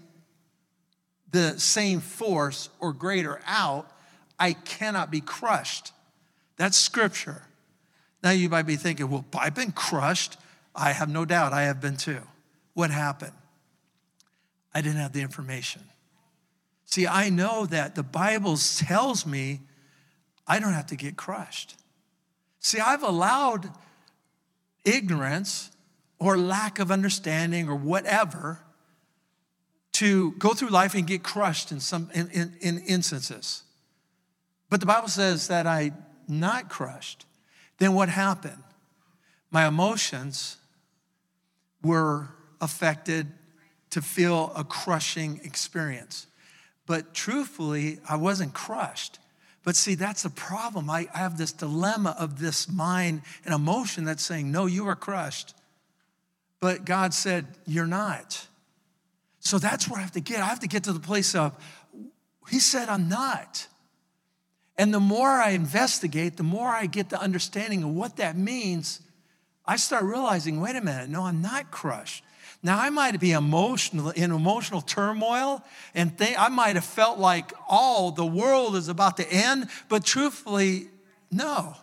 [1.32, 3.90] the same force or greater out,
[4.38, 5.94] I cannot be crushed.
[6.58, 7.42] That's scripture.
[8.22, 10.36] Now you might be thinking, well, I've been crushed.
[10.72, 12.22] I have no doubt I have been too.
[12.74, 13.32] What happened?
[14.72, 15.82] I didn't have the information.
[16.84, 19.62] See, I know that the Bible tells me
[20.46, 21.74] I don't have to get crushed.
[22.66, 23.70] See, I've allowed
[24.84, 25.70] ignorance
[26.18, 28.58] or lack of understanding or whatever
[29.92, 33.62] to go through life and get crushed in some in, in, in instances.
[34.68, 35.92] But the Bible says that I
[36.26, 37.24] not crushed.
[37.78, 38.64] Then what happened?
[39.52, 40.56] My emotions
[41.84, 43.28] were affected
[43.90, 46.26] to feel a crushing experience.
[46.84, 49.20] But truthfully, I wasn't crushed.
[49.66, 50.88] But see, that's the problem.
[50.88, 54.94] I, I have this dilemma of this mind and emotion that's saying, No, you are
[54.94, 55.54] crushed.
[56.60, 58.46] But God said, You're not.
[59.40, 60.40] So that's where I have to get.
[60.40, 61.52] I have to get to the place of,
[62.48, 63.66] He said, I'm not.
[64.78, 69.00] And the more I investigate, the more I get the understanding of what that means,
[69.66, 72.22] I start realizing wait a minute, no, I'm not crushed.
[72.66, 75.62] Now, I might be emotional in emotional turmoil,
[75.94, 80.04] and th- I might have felt like, oh, the world is about to end, but
[80.04, 80.88] truthfully,
[81.30, 81.76] no.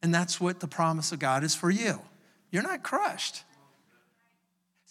[0.00, 2.00] And that's what the promise of God is for you.
[2.52, 3.42] You're not crushed.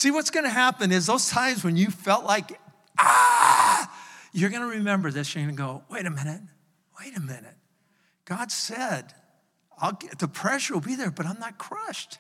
[0.02, 2.60] See, what's going to happen is those times when you felt like,
[3.00, 3.90] ah,
[4.34, 5.34] you're going to remember this.
[5.34, 6.42] You're going to go, wait a minute,
[7.00, 7.56] wait a minute.
[8.26, 9.14] God said,
[9.80, 12.18] I'll get, the pressure will be there, but I'm not crushed.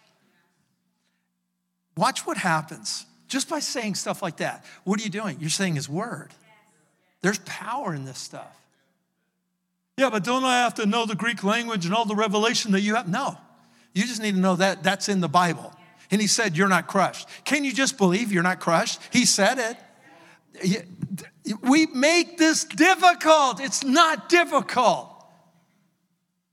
[1.96, 4.66] Watch what happens just by saying stuff like that.
[4.84, 5.38] What are you doing?
[5.40, 6.30] You're saying His word.
[7.22, 8.60] There's power in this stuff.
[9.98, 12.82] Yeah, but don't I have to know the Greek language and all the revelation that
[12.82, 13.08] you have?
[13.08, 13.38] No.
[13.94, 15.74] You just need to know that that's in the Bible.
[16.12, 17.28] And he said, You're not crushed.
[17.46, 19.00] Can you just believe you're not crushed?
[19.12, 19.78] He said
[20.62, 20.86] it.
[21.62, 23.60] We make this difficult.
[23.60, 25.10] It's not difficult.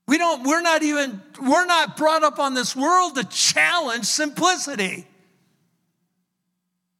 [0.06, 5.06] We don't, we're not even, we're not brought up on this world to challenge simplicity.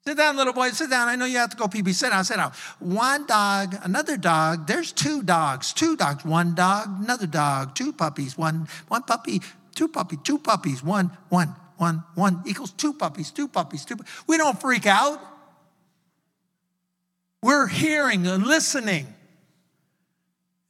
[0.07, 1.09] Sit down, little boy, sit down.
[1.09, 1.93] I know you have to go pee pee.
[1.93, 2.53] Sit down, sit down.
[2.79, 4.67] One dog, another dog.
[4.67, 6.25] There's two dogs, two dogs.
[6.25, 8.39] One dog, another dog, two puppies.
[8.39, 9.43] One, one puppy,
[9.75, 10.83] two puppy, two puppies.
[10.83, 13.97] One, one, one, one equals two puppies, two puppies, two.
[14.27, 15.21] We don't freak out.
[17.43, 19.07] We're hearing and listening.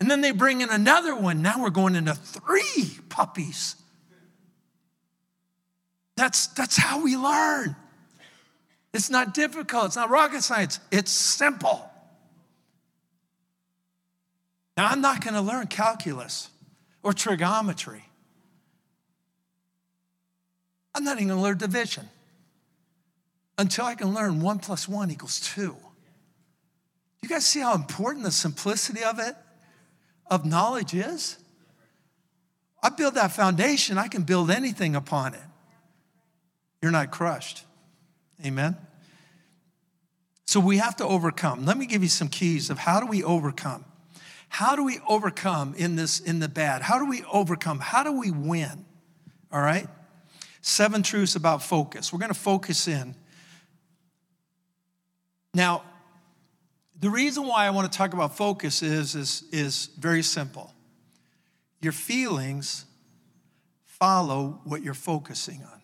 [0.01, 1.41] And then they bring in another one.
[1.43, 3.76] Now we're going into three puppies.
[6.16, 7.76] That's, that's how we learn.
[8.93, 11.88] It's not difficult, it's not rocket science, it's simple.
[14.76, 16.49] Now, I'm not going to learn calculus
[17.03, 18.05] or trigonometry.
[20.95, 22.09] I'm not even going to learn division
[23.59, 25.76] until I can learn one plus one equals two.
[27.22, 29.36] You guys see how important the simplicity of it,
[30.26, 31.38] of knowledge is?
[32.82, 35.43] I build that foundation, I can build anything upon it.
[36.80, 37.64] You're not crushed.
[38.45, 38.76] Amen?
[40.47, 41.64] So we have to overcome.
[41.64, 43.84] Let me give you some keys of how do we overcome?
[44.49, 46.82] How do we overcome in this in the bad?
[46.82, 47.78] How do we overcome?
[47.78, 48.84] How do we win?
[49.53, 49.86] All right?
[50.61, 52.12] Seven truths about focus.
[52.12, 53.14] We're going to focus in.
[55.55, 55.82] Now,
[56.99, 60.74] the reason why I want to talk about focus is, is, is very simple.
[61.80, 62.84] Your feelings
[63.84, 65.80] follow what you're focusing on.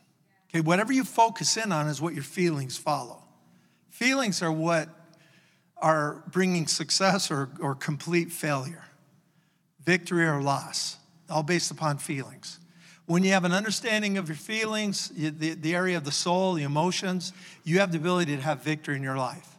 [0.57, 3.23] Okay, whatever you focus in on is what your feelings follow.
[3.91, 4.89] Feelings are what
[5.77, 8.83] are bringing success or, or complete failure,
[9.85, 10.97] victory or loss,
[11.29, 12.59] all based upon feelings.
[13.05, 16.63] When you have an understanding of your feelings, the, the area of the soul, the
[16.63, 19.59] emotions, you have the ability to have victory in your life.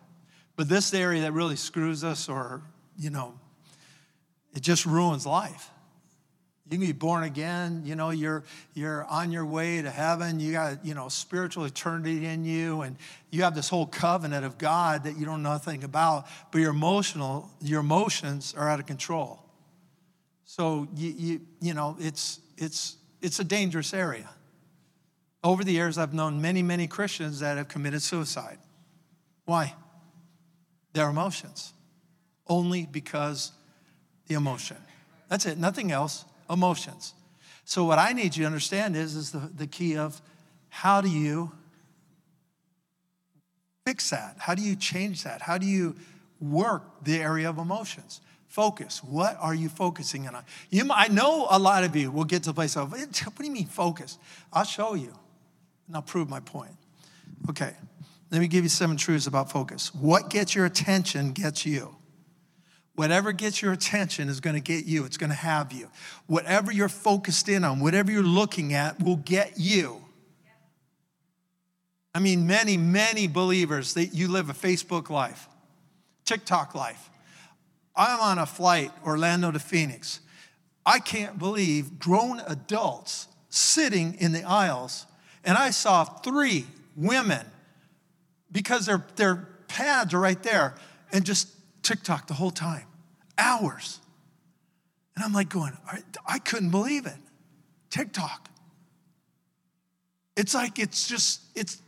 [0.56, 2.64] But this area that really screws us, or,
[2.98, 3.36] you know,
[4.56, 5.70] it just ruins life.
[6.70, 8.44] You can be born again, you know, you're,
[8.74, 10.42] you're on your way to heaven.
[10.42, 12.98] You got, you know, spiritual eternity in you, and
[13.32, 16.72] you have this whole covenant of God that you don't know nothing about, but your
[16.72, 19.40] emotional, your emotions are out of control.
[20.44, 24.30] So you, you, you know, it's, it's, it's a dangerous area.
[25.44, 28.58] Over the years, I've known many, many Christians that have committed suicide.
[29.46, 29.74] Why?
[30.92, 31.74] Their emotions.
[32.46, 33.54] Only because
[34.28, 34.78] the emotion.
[35.30, 37.14] That's it, nothing else, emotions.
[37.66, 40.22] So, what I need you to understand is, is the, the key of
[40.70, 41.52] how do you
[43.86, 44.36] fix that?
[44.40, 45.42] How do you change that?
[45.42, 45.96] How do you
[46.40, 48.22] work the area of emotions?
[48.48, 49.04] Focus.
[49.04, 50.44] What are you focusing on?
[50.70, 53.46] You, I know a lot of you will get to the place of, what do
[53.46, 54.18] you mean focus?
[54.54, 55.14] I'll show you
[55.88, 56.72] and I'll prove my point.
[57.50, 57.74] Okay,
[58.32, 59.94] let me give you seven truths about focus.
[59.94, 61.97] What gets your attention gets you.
[62.98, 65.88] Whatever gets your attention is going to get you, it's going to have you.
[66.26, 70.02] Whatever you're focused in on, whatever you're looking at will get you.
[72.16, 75.48] I mean, many, many believers that you live a Facebook life,
[76.26, 77.12] TikTok life,
[77.96, 80.20] I'm on a flight, Orlando to Phoenix.
[80.84, 85.06] I can't believe grown adults sitting in the aisles,
[85.46, 87.46] and I saw three women
[88.52, 90.74] because their, their pads are right there
[91.12, 91.57] and just
[91.88, 92.86] TikTok the whole time,
[93.38, 94.02] hours.
[95.16, 95.72] And I'm like going,
[96.28, 97.16] I, couldn't believe it.
[97.90, 98.50] TikTok.
[100.36, 101.82] It's like it's just, it's,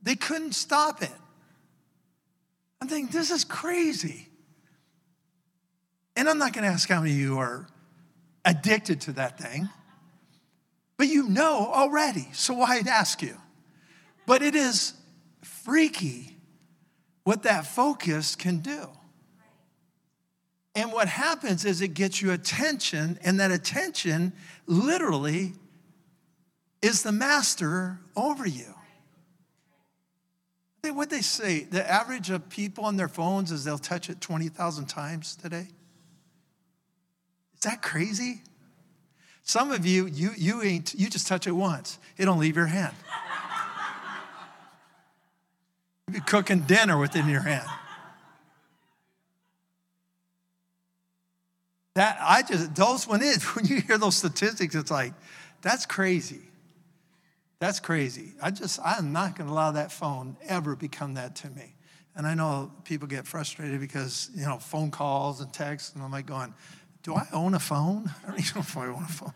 [0.00, 1.10] they couldn't stop it.
[2.80, 4.28] I'm thinking, this is crazy.
[6.14, 7.66] And I'm not going to ask how many of you are
[8.44, 9.68] addicted to that thing,
[10.96, 13.36] but you know already, so why'd ask you?
[14.26, 14.94] But it is
[15.42, 16.36] freaky
[17.24, 18.88] what that focus can do.
[20.78, 24.32] And what happens is it gets you attention, and that attention
[24.68, 25.54] literally
[26.80, 28.76] is the master over you.
[30.84, 34.86] What they say, the average of people on their phones is they'll touch it 20,000
[34.86, 35.66] times today.
[37.54, 38.42] Is that crazy?
[39.42, 41.98] Some of you, you, you ain't, you just touch it once.
[42.16, 42.94] It don't leave your hand.
[46.06, 47.68] You'd be cooking dinner within your hand.
[51.98, 55.14] That I just those when it when you hear those statistics, it's like,
[55.62, 56.42] that's crazy.
[57.58, 58.34] That's crazy.
[58.40, 61.74] I just I'm not gonna allow that phone ever become that to me.
[62.14, 66.12] And I know people get frustrated because, you know, phone calls and texts, and I'm
[66.12, 66.54] like going,
[67.02, 68.08] do I own a phone?
[68.24, 69.34] I don't even know if I own a phone.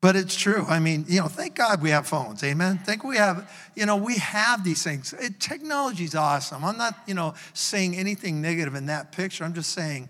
[0.00, 0.64] But it's true.
[0.68, 2.42] I mean, you know, thank God we have phones.
[2.42, 2.80] Amen.
[2.84, 5.12] Thank we have, you know, we have these things.
[5.12, 6.64] It, technology's awesome.
[6.64, 9.44] I'm not, you know, saying anything negative in that picture.
[9.44, 10.08] I'm just saying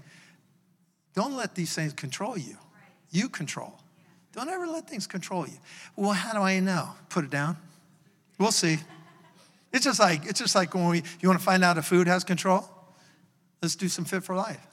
[1.19, 2.57] don't let these things control you.
[3.11, 3.75] You control.
[4.33, 5.59] Don't ever let things control you.
[5.97, 6.91] Well, how do I know?
[7.09, 7.57] Put it down.
[8.39, 8.77] We'll see.
[9.73, 12.07] It's just like it's just like when we you want to find out if food
[12.07, 12.71] has control.
[13.61, 14.65] Let's do some fit for life.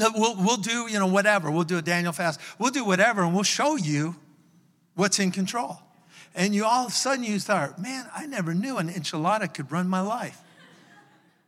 [0.00, 1.48] Uh, we'll, we'll do, you know, whatever.
[1.48, 2.40] We'll do a Daniel fast.
[2.58, 4.16] We'll do whatever, and we'll show you
[4.96, 5.78] what's in control.
[6.34, 9.70] And you all of a sudden you start, man, I never knew an enchilada could
[9.70, 10.40] run my life.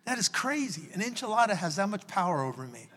[0.05, 0.89] That is crazy.
[0.95, 2.90] An enchilada has that much power over me.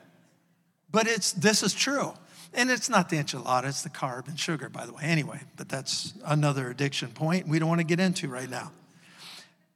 [0.93, 2.13] But it's this is true.
[2.53, 5.01] And it's not the enchilada, it's the carb and sugar, by the way.
[5.03, 8.71] Anyway, but that's another addiction point we don't want to get into right now.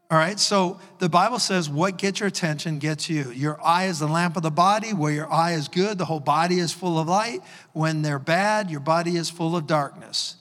[0.10, 3.32] All right, so the Bible says what gets your attention gets you.
[3.32, 4.94] Your eye is the lamp of the body.
[4.94, 7.42] Where your eye is good, the whole body is full of light.
[7.74, 10.36] When they're bad, your body is full of darkness.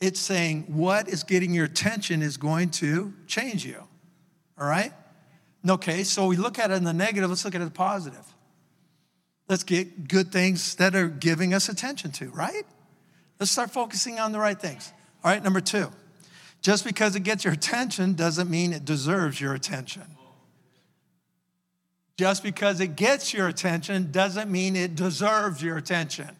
[0.00, 3.84] It's saying what is getting your attention is going to change you.
[4.58, 4.92] All right?
[5.68, 8.24] Okay, so we look at it in the negative, let's look at it the positive.
[9.48, 12.64] Let's get good things that are giving us attention to, right?
[13.38, 14.92] Let's start focusing on the right things.
[15.22, 15.90] All right, number two,
[16.62, 20.02] just because it gets your attention doesn't mean it deserves your attention.
[22.16, 26.30] Just because it gets your attention doesn't mean it deserves your attention.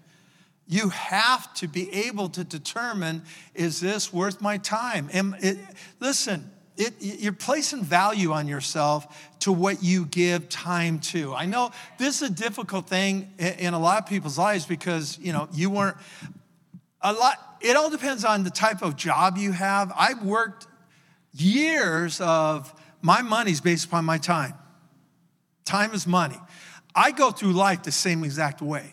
[0.67, 3.23] You have to be able to determine
[3.55, 5.09] is this worth my time?
[5.13, 5.59] And it,
[6.01, 11.35] listen, it, you're placing value on yourself to what you give time to.
[11.35, 15.33] I know this is a difficult thing in a lot of people's lives because, you
[15.33, 15.97] know, you weren't
[17.01, 19.93] a lot, it all depends on the type of job you have.
[19.97, 20.67] I've worked
[21.33, 24.55] years of my money's based upon my time.
[25.65, 26.39] Time is money.
[26.95, 28.93] I go through life the same exact way.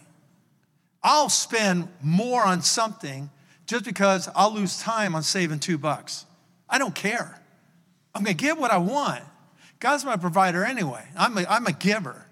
[1.02, 3.30] I'll spend more on something
[3.66, 6.26] just because I'll lose time on saving two bucks.
[6.70, 7.40] I don't care.
[8.14, 9.24] I'm going to get what I want.
[9.80, 11.06] God's my provider anyway.
[11.18, 12.26] I'm a, I'm a giver.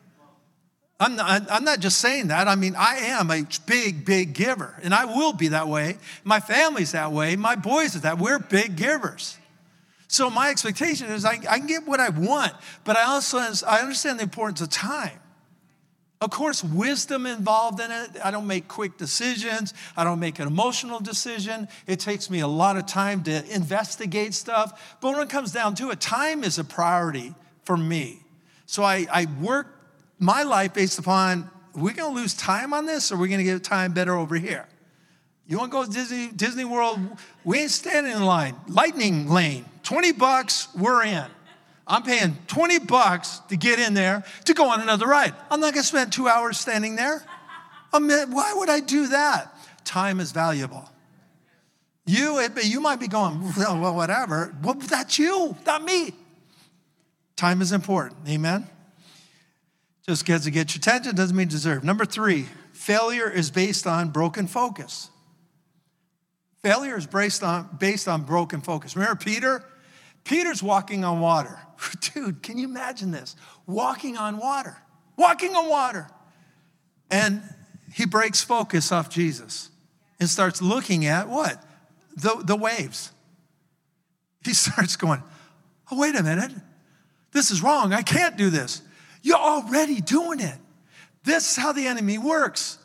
[1.00, 2.48] I'm not, I'm not just saying that.
[2.48, 5.98] I mean, I am a big, big giver, and I will be that way.
[6.24, 7.36] My family's that way.
[7.36, 8.20] My boys are that.
[8.20, 9.38] We're big givers.
[10.08, 12.54] So my expectation is I, I can get what I want,
[12.84, 15.18] but I also I understand the importance of time.
[16.22, 18.12] Of course, wisdom involved in it.
[18.24, 19.74] I don't make quick decisions.
[19.98, 21.68] I don't make an emotional decision.
[21.88, 24.98] It takes me a lot of time to investigate stuff.
[25.02, 28.20] But when it comes down to it, time is a priority for me.
[28.68, 29.68] So I, I work
[30.20, 33.30] my life based upon we're we going to lose time on this or we're we
[33.30, 34.68] going to get time better over here?
[35.48, 37.00] You want to go to Disney, Disney World?
[37.44, 38.56] We ain't standing in line.
[38.68, 41.26] Lightning lane, 20 bucks, we're in.
[41.92, 45.36] I'm paying 20 bucks to get in there to go on another ride.
[45.50, 47.22] I'm not going to spend two hours standing there.
[47.92, 49.54] I mean, why would I do that?
[49.84, 50.90] Time is valuable.
[52.06, 54.56] You, you might be going, well, whatever.
[54.64, 56.14] Well, that's you, not me.
[57.36, 58.22] Time is important.
[58.30, 58.70] Amen.
[60.08, 61.84] Just because it gets your attention doesn't mean deserve.
[61.84, 65.10] Number three, failure is based on broken focus.
[66.64, 68.96] Failure is based on, based on broken focus.
[68.96, 69.66] Remember Peter?
[70.24, 71.60] Peter's walking on water.
[72.14, 73.36] Dude, can you imagine this?
[73.66, 74.78] Walking on water,
[75.18, 76.08] walking on water.
[77.10, 77.42] And
[77.94, 79.70] he breaks focus off Jesus
[80.20, 81.62] and starts looking at what?
[82.16, 83.12] The, the waves.
[84.44, 85.22] He starts going,
[85.92, 86.52] oh, wait a minute.
[87.32, 87.94] This is wrong.
[87.94, 88.82] I can't do this.
[89.22, 90.56] You're already doing it.
[91.24, 92.78] This is how the enemy works.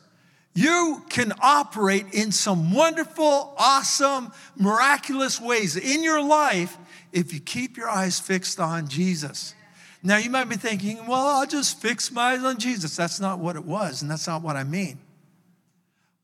[0.54, 6.76] You can operate in some wonderful, awesome, miraculous ways in your life
[7.16, 9.54] if you keep your eyes fixed on Jesus.
[10.02, 12.94] Now, you might be thinking, well, I'll just fix my eyes on Jesus.
[12.94, 14.98] That's not what it was, and that's not what I mean.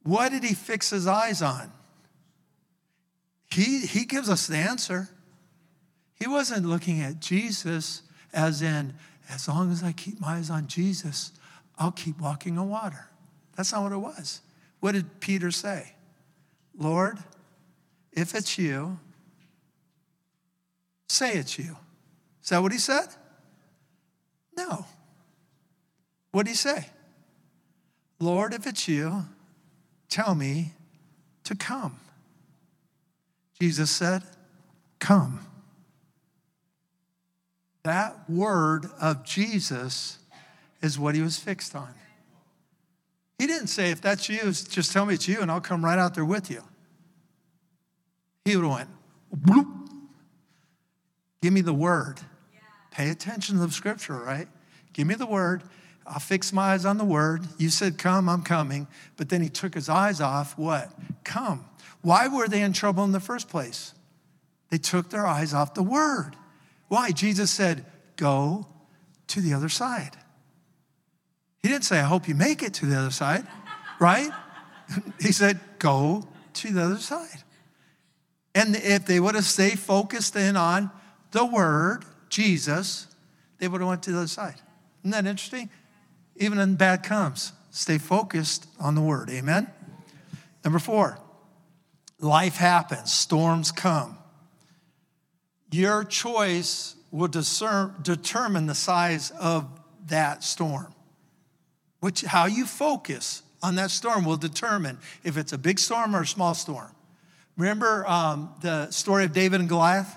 [0.03, 1.73] What did he fix his eyes on?
[3.51, 5.09] He, he gives us the answer.
[6.15, 8.03] He wasn't looking at Jesus
[8.35, 8.93] as in,
[9.31, 11.33] as long as I keep my eyes on Jesus,
[11.79, 13.09] I'll keep walking on water.
[13.57, 14.43] That's not what it was.
[14.81, 15.95] What did Peter say?
[16.77, 17.19] Lord,
[18.13, 18.99] if it's you,
[21.13, 21.77] say it's you.
[22.43, 23.07] Is that what he said?
[24.57, 24.87] No.
[26.33, 26.87] What did he say?
[28.19, 29.25] Lord, if it's you,
[30.09, 30.73] tell me
[31.45, 31.99] to come.
[33.61, 34.23] Jesus said,
[34.99, 35.41] Come.
[37.83, 40.19] That word of Jesus
[40.81, 41.93] is what he was fixed on.
[43.39, 45.99] He didn't say, if that's you, just tell me it's you and I'll come right
[45.99, 46.63] out there with you.
[48.45, 48.89] He would have went,
[49.37, 49.82] bloop.
[51.43, 52.21] Give me the word.
[52.55, 52.61] Yeah.
[52.93, 54.49] Pay attention to the scripture, right?
[54.93, 55.63] Give me the word.
[56.07, 57.47] I'll fix my eyes on the word.
[57.59, 58.87] You said, Come, I'm coming.
[59.17, 60.91] But then he took his eyes off what?
[61.25, 61.65] Come.
[62.01, 63.93] Why were they in trouble in the first place?
[64.71, 66.37] They took their eyes off the word.
[66.89, 67.11] Why?
[67.11, 67.85] Jesus said,
[68.17, 68.67] Go
[69.29, 70.17] to the other side.
[71.63, 73.47] He didn't say, I hope you make it to the other side,
[73.99, 74.31] right?
[75.21, 77.43] he said, Go to the other side.
[78.55, 80.91] And if they would have stayed focused in on
[81.33, 83.07] the word, Jesus,
[83.59, 84.55] they would have went to the other side.
[85.03, 85.69] Isn't that interesting?
[86.37, 89.29] Even when bad comes, stay focused on the word.
[89.31, 89.69] Amen?
[90.65, 91.19] Number four,
[92.21, 94.19] life happens, storms come.
[95.71, 99.67] Your choice will discern, determine the size of
[100.07, 100.95] that storm.
[102.01, 106.23] Which, how you focus on that storm will determine if it's a big storm or
[106.23, 106.91] a small storm.
[107.57, 110.17] Remember um, the story of David and Goliath?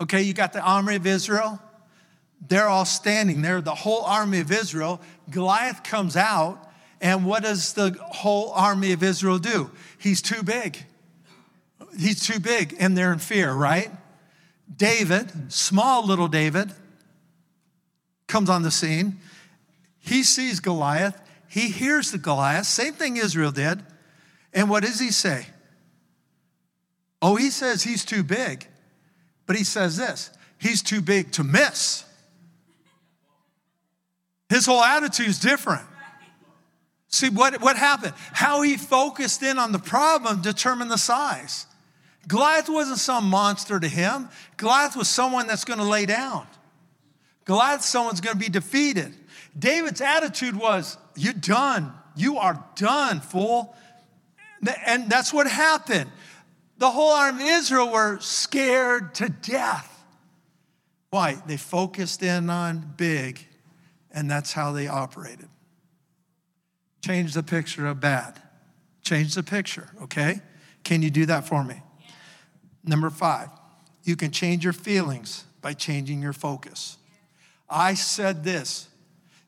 [0.00, 1.60] Okay, you got the army of Israel.
[2.46, 5.00] They're all standing there, the whole army of Israel.
[5.28, 6.70] Goliath comes out,
[7.00, 9.70] and what does the whole army of Israel do?
[9.98, 10.84] He's too big.
[11.98, 13.90] He's too big, and they're in fear, right?
[14.74, 16.70] David, small little David,
[18.28, 19.18] comes on the scene.
[19.98, 21.20] He sees Goliath.
[21.48, 23.82] He hears the Goliath, same thing Israel did.
[24.52, 25.46] And what does he say?
[27.20, 28.68] Oh, he says he's too big.
[29.48, 32.04] But he says this he's too big to miss.
[34.48, 35.82] His whole attitude is different.
[37.08, 38.12] See what, what happened?
[38.32, 41.66] How he focused in on the problem determined the size.
[42.28, 44.28] Goliath wasn't some monster to him.
[44.58, 46.46] Goliath was someone that's going to lay down.
[47.46, 49.14] Goliath, someone's going to be defeated.
[49.58, 51.92] David's attitude was, You're done.
[52.14, 53.74] You are done, fool.
[54.84, 56.10] And that's what happened.
[56.78, 59.94] The whole army of Israel were scared to death.
[61.10, 61.42] Why?
[61.46, 63.44] They focused in on big,
[64.12, 65.48] and that's how they operated.
[67.04, 68.40] Change the picture of bad.
[69.02, 70.40] Change the picture, okay?
[70.84, 71.82] Can you do that for me?
[72.84, 73.48] Number five,
[74.04, 76.96] you can change your feelings by changing your focus.
[77.68, 78.88] I said this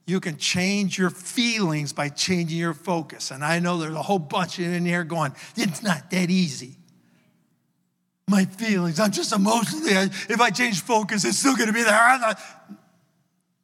[0.06, 3.30] you can change your feelings by changing your focus.
[3.30, 6.76] And I know there's a whole bunch in here going, it's not that easy
[8.30, 8.98] my feelings.
[9.00, 12.36] I'm just emotionally, if I change focus, it's still gonna be there.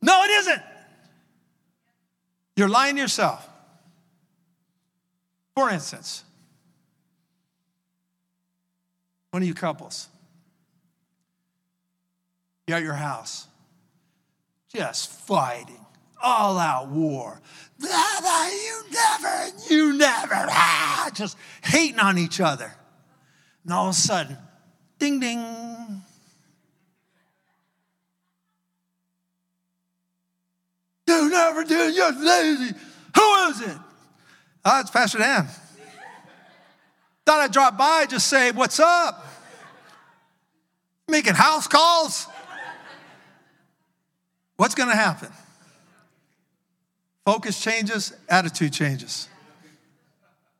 [0.03, 0.63] No, it isn't.
[2.57, 3.49] You're lying to yourself.
[5.55, 6.25] For instance,
[9.31, 10.09] one of you couples,
[12.67, 13.47] you're at your house,
[14.69, 15.85] just fighting,
[16.23, 17.41] all out war.
[17.79, 17.89] You
[18.91, 22.75] never, you never, ah, just hating on each other.
[23.65, 24.37] And all of a sudden,
[24.99, 26.03] Ding, ding.
[31.07, 32.75] You never did, you're lazy.
[33.17, 33.77] Who is it?
[34.65, 35.47] Oh, it's Pastor Dan.
[37.25, 39.25] Thought I'd drop by, just say, What's up?
[41.09, 42.27] Making house calls?
[44.57, 45.29] What's going to happen?
[47.25, 49.29] Focus changes, attitude changes.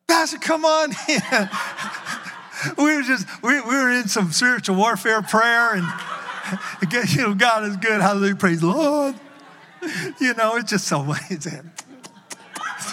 [0.07, 1.21] Pastor, come on in.
[2.77, 5.85] we were just, we, we were in some spiritual warfare prayer and,
[7.09, 8.01] you know, God is good.
[8.01, 8.35] Hallelujah.
[8.35, 9.15] Praise the Lord.
[10.19, 11.71] You know, it's just so amazing.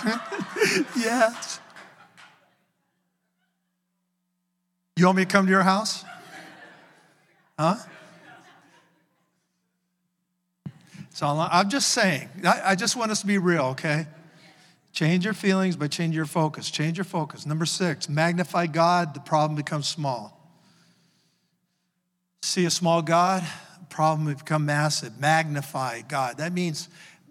[0.97, 1.61] yes.
[4.97, 6.05] You want me to come to your house?
[7.59, 7.77] Huh?
[11.11, 14.07] So I'm just saying, I just want us to be real, okay?
[14.95, 16.71] Change your feelings, but change your focus.
[16.71, 17.45] Change your focus.
[17.45, 20.41] Number six, magnify God, the problem becomes small.
[22.43, 23.45] See a small God,
[23.91, 25.19] problem become massive.
[25.19, 26.39] Magnify God.
[26.39, 26.89] That means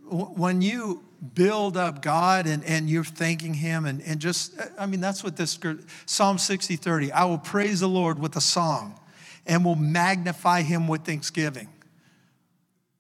[0.10, 1.04] when you
[1.34, 5.38] build up God and, and you're thanking Him, and, and just, I mean, that's what
[5.38, 5.58] this
[6.06, 7.14] Psalm 60 30.
[7.14, 9.00] I will praise the Lord with a song
[9.46, 11.70] and will magnify Him with thanksgiving.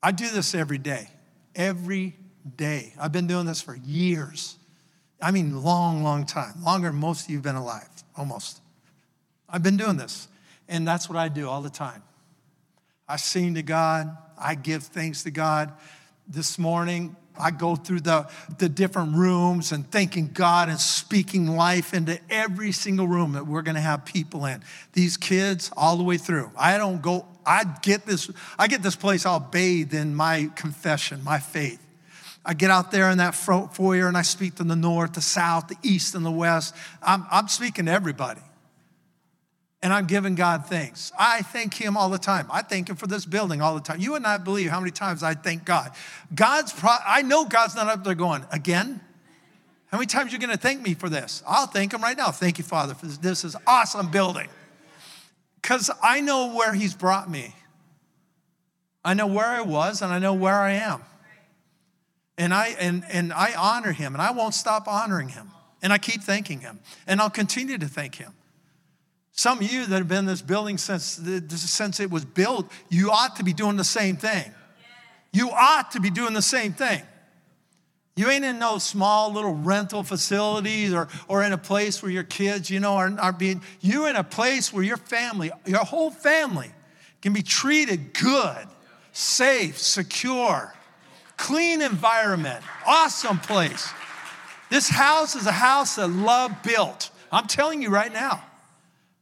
[0.01, 1.09] I do this every day.
[1.53, 2.15] Every
[2.55, 2.93] day.
[2.99, 4.57] I've been doing this for years.
[5.21, 6.63] I mean, long, long time.
[6.63, 7.87] Longer than most of you have been alive,
[8.17, 8.61] almost.
[9.49, 10.27] I've been doing this.
[10.67, 12.03] And that's what I do all the time.
[13.07, 15.71] I sing to God, I give thanks to God.
[16.27, 21.93] This morning, I go through the, the different rooms and thanking God and speaking life
[21.93, 24.63] into every single room that we're going to have people in.
[24.93, 26.51] These kids all the way through.
[26.57, 31.23] I don't go, I get this, I get this place all bathed in my confession,
[31.23, 31.82] my faith.
[32.45, 35.69] I get out there in that foyer and I speak to the north, the south,
[35.69, 36.75] the east, and the west.
[37.01, 38.41] I'm, I'm speaking to everybody
[39.83, 41.11] and I'm giving God thanks.
[41.19, 42.47] I thank Him all the time.
[42.49, 43.99] I thank Him for this building all the time.
[43.99, 45.91] You would not believe how many times I thank God.
[46.33, 49.01] God's, pro- I know God's not up there going, again?
[49.87, 51.43] How many times are you going to thank me for this?
[51.45, 52.31] I'll thank Him right now.
[52.31, 53.17] Thank you, Father, for this.
[53.17, 54.47] This is awesome building.
[55.61, 57.53] Because I know where He's brought me.
[59.03, 61.01] I know where I was and I know where I am.
[62.37, 65.51] And I, and, and I honor Him and I won't stop honoring Him.
[65.81, 66.79] And I keep thanking Him.
[67.05, 68.33] And I'll continue to thank Him.
[69.33, 71.19] Some of you that have been in this building since,
[71.49, 74.51] since it was built, you ought to be doing the same thing.
[75.31, 77.01] You ought to be doing the same thing.
[78.15, 82.23] You ain't in no small little rental facilities or, or in a place where your
[82.23, 86.11] kids, you know, are, are being, you're in a place where your family, your whole
[86.11, 86.71] family
[87.23, 88.67] can be treated good,
[89.11, 90.75] safe, secure,
[91.37, 93.89] clean environment, awesome place.
[94.69, 97.11] This house is a house that love built.
[97.31, 98.43] I'm telling you right now.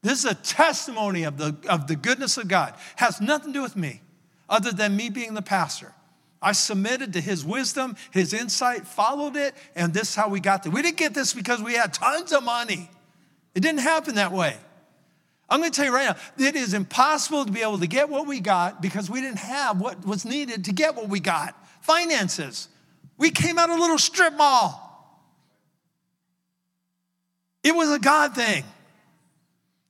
[0.01, 2.73] This is a testimony of the, of the goodness of God.
[2.95, 4.01] Has nothing to do with me,
[4.49, 5.93] other than me being the pastor.
[6.41, 10.63] I submitted to his wisdom, his insight, followed it, and this is how we got
[10.63, 10.71] there.
[10.71, 12.89] We didn't get this because we had tons of money.
[13.53, 14.55] It didn't happen that way.
[15.49, 18.09] I'm going to tell you right now, it is impossible to be able to get
[18.09, 21.60] what we got because we didn't have what was needed to get what we got
[21.81, 22.67] finances.
[23.17, 24.87] We came out a little strip mall.
[27.63, 28.63] It was a God thing.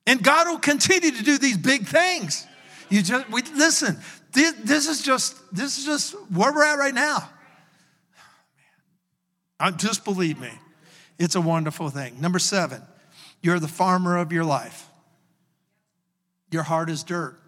[0.06, 2.46] And God will continue to do these big things.
[2.90, 3.98] You just we, listen.
[4.34, 7.30] This, this is just this is just where we're at right now.
[9.60, 10.52] Oh, uh, just believe me,
[11.20, 12.20] it's a wonderful thing.
[12.20, 12.82] Number seven,
[13.42, 14.90] you're the farmer of your life.
[16.50, 17.40] Your heart is dirt.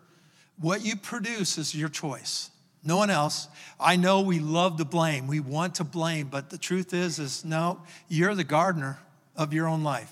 [0.60, 2.52] What you produce is your choice.
[2.84, 3.48] No one else.
[3.80, 5.28] I know we love to blame.
[5.28, 9.00] We want to blame, but the truth is, is no, you're the gardener
[9.36, 10.12] of your own life.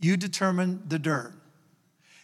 [0.00, 1.34] You determine the dirt.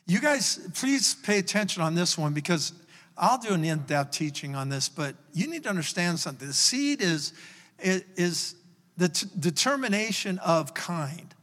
[0.07, 2.73] You guys, please pay attention on this one because
[3.17, 6.49] I'll do an in depth teaching on this, but you need to understand something.
[6.49, 7.33] The seed is,
[7.79, 8.55] is
[8.97, 11.35] the t- determination of kind.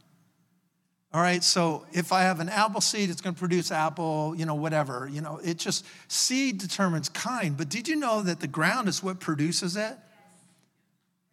[1.14, 4.46] All right, so if I have an apple seed, it's going to produce apple, you
[4.46, 5.08] know, whatever.
[5.12, 7.54] You know, it just, seed determines kind.
[7.54, 9.94] But did you know that the ground is what produces it?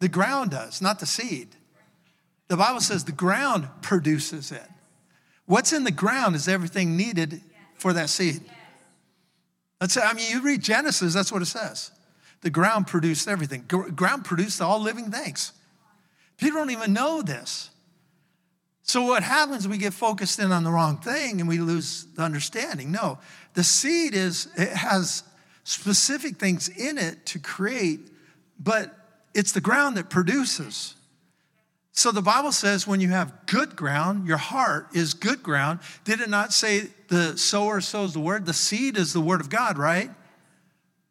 [0.00, 1.48] The ground does, not the seed.
[2.48, 4.66] The Bible says the ground produces it.
[5.46, 7.40] What's in the ground is everything needed
[7.74, 8.42] for that seed.
[9.78, 11.90] That's, I mean, you read Genesis, that's what it says.
[12.42, 13.64] The ground produced everything.
[13.66, 15.52] Ground produced all living things.
[16.36, 17.70] People don't even know this.
[18.82, 19.68] So what happens?
[19.68, 22.90] We get focused in on the wrong thing and we lose the understanding.
[22.90, 23.18] No,
[23.54, 25.22] the seed is it has
[25.64, 28.00] specific things in it to create,
[28.58, 28.94] but
[29.34, 30.94] it's the ground that produces.
[31.92, 35.80] So the Bible says when you have good ground, your heart is good ground.
[36.04, 38.46] Did it not say the sower sows the word?
[38.46, 40.10] The seed is the word of God, right?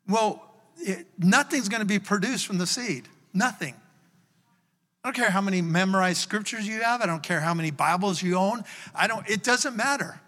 [0.07, 0.43] Well,
[0.77, 3.07] it, nothing's going to be produced from the seed.
[3.33, 3.75] Nothing.
[5.03, 7.01] I don't care how many memorized scriptures you have.
[7.01, 8.63] I don't care how many Bibles you own.
[8.93, 10.19] I don't, it doesn't matter.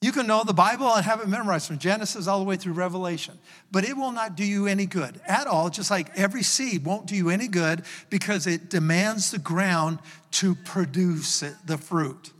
[0.00, 2.74] You can know the Bible and have it memorized from Genesis all the way through
[2.74, 3.38] Revelation,
[3.70, 7.06] but it will not do you any good at all, just like every seed won't
[7.06, 9.98] do you any good because it demands the ground
[10.32, 12.32] to produce it, the fruit.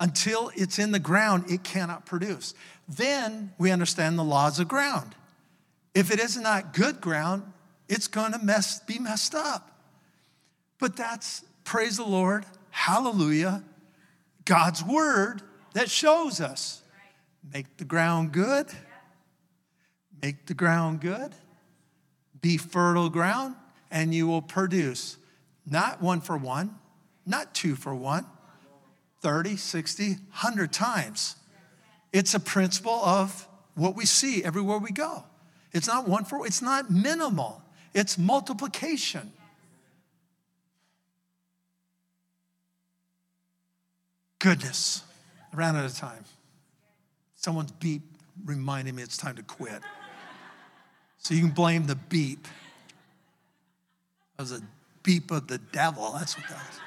[0.00, 2.54] Until it's in the ground, it cannot produce.
[2.88, 5.14] Then we understand the laws of ground.
[5.94, 7.44] If it is not good ground,
[7.88, 9.79] it's going to mess, be messed up.
[10.80, 13.62] But that's, praise the Lord, hallelujah,
[14.44, 15.42] God's word
[15.74, 16.82] that shows us.
[17.52, 18.66] Make the ground good.
[20.22, 21.32] Make the ground good.
[22.40, 23.54] Be fertile ground,
[23.90, 25.18] and you will produce
[25.66, 26.74] not one for one,
[27.26, 28.26] not two for one,
[29.20, 31.36] 30, 60, 100 times.
[32.12, 35.24] It's a principle of what we see everywhere we go.
[35.72, 37.62] It's not one for, it's not minimal,
[37.94, 39.32] it's multiplication.
[44.40, 45.04] Goodness.
[45.52, 46.24] I ran out of time.
[47.36, 48.02] Someone's beep
[48.44, 49.80] reminded me it's time to quit.
[51.18, 52.48] So you can blame the beep.
[54.36, 54.60] That was a
[55.02, 56.12] beep of the devil.
[56.18, 56.80] That's what that was.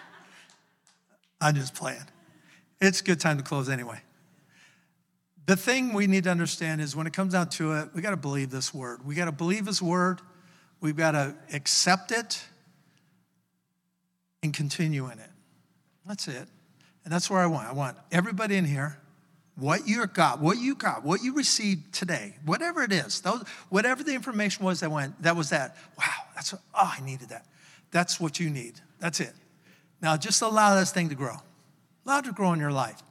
[1.40, 2.04] I'm just playing.
[2.82, 4.02] It's a good time to close anyway.
[5.46, 8.12] The thing we need to understand is when it comes down to it, we got
[8.12, 9.06] to believe this word.
[9.06, 10.22] We got to believe his word.
[10.80, 12.44] We've got to accept it
[14.42, 15.30] and continue in it.
[16.06, 16.48] That's it.
[17.04, 17.68] And that's where I want.
[17.68, 18.98] I want everybody in here,
[19.56, 24.04] what you got, what you got, what you received today, whatever it is, those, whatever
[24.04, 25.76] the information was that went, that was that.
[25.98, 27.46] Wow, that's what, oh, I needed that.
[27.92, 28.80] That's what you need.
[29.00, 29.34] That's it.
[30.02, 31.36] Now just allow this thing to grow.
[32.06, 33.02] Allow it to grow in your life.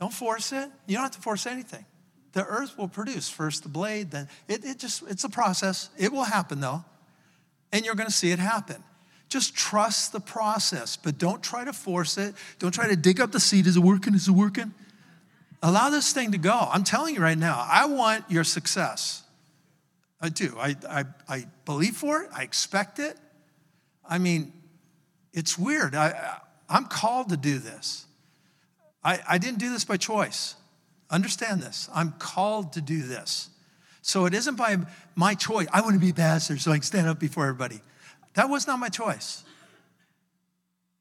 [0.00, 0.70] Don't force it.
[0.86, 1.84] You don't have to force anything.
[2.32, 5.90] The earth will produce first the blade, then it, it just, it's a process.
[5.98, 6.84] It will happen though.
[7.72, 8.82] And you're to see it happen.
[9.28, 12.34] Just trust the process, but don't try to force it.
[12.58, 13.66] Don't try to dig up the seed.
[13.66, 14.14] Is it working?
[14.14, 14.72] Is it working?
[15.62, 16.56] Allow this thing to go.
[16.70, 19.22] I'm telling you right now, I want your success.
[20.20, 20.56] I do.
[20.58, 23.16] I, I, I believe for it, I expect it.
[24.08, 24.52] I mean,
[25.32, 25.94] it's weird.
[25.94, 28.06] I, I'm called to do this.
[29.04, 30.54] I, I didn't do this by choice.
[31.10, 31.88] Understand this.
[31.94, 33.50] I'm called to do this.
[34.02, 34.78] So it isn't by
[35.14, 35.66] my choice.
[35.72, 37.80] I want to be a pastor so I can stand up before everybody.
[38.34, 39.42] That was not my choice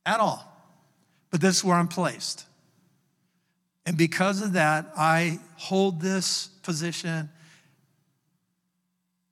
[0.05, 0.53] at all.
[1.29, 2.45] But this is where I'm placed.
[3.85, 7.29] And because of that, I hold this position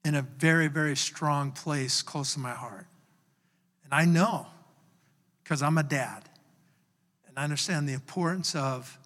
[0.03, 2.85] in a very, very strong place close to my heart.
[3.83, 4.47] And I know,
[5.43, 6.29] because I'm a dad,
[7.27, 8.97] and I understand the importance of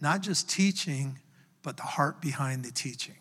[0.00, 1.18] not just teaching,
[1.62, 3.16] but the heart behind the teaching.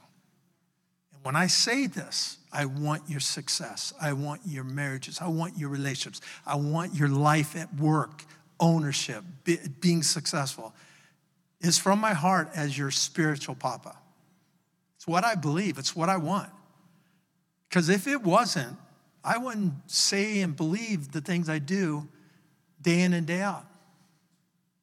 [1.25, 3.95] When I say this, I want your success.
[3.99, 5.17] I want your marriages.
[5.19, 6.21] I want your relationships.
[6.45, 8.23] I want your life at work,
[8.59, 10.75] ownership, be, being successful.
[11.61, 13.97] Is from my heart as your spiritual papa.
[14.97, 16.51] It's what I believe, it's what I want.
[17.69, 18.77] Because if it wasn't,
[19.23, 22.07] I wouldn't say and believe the things I do
[22.83, 23.65] day in and day out.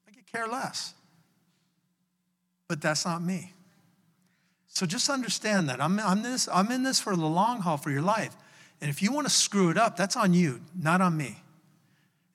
[0.08, 0.92] I could care less.
[2.66, 3.52] But that's not me.
[4.72, 5.82] So just understand that.
[5.82, 8.34] I'm, I'm, this, I'm in this for the long haul for your life.
[8.80, 11.42] And if you want to screw it up, that's on you, not on me.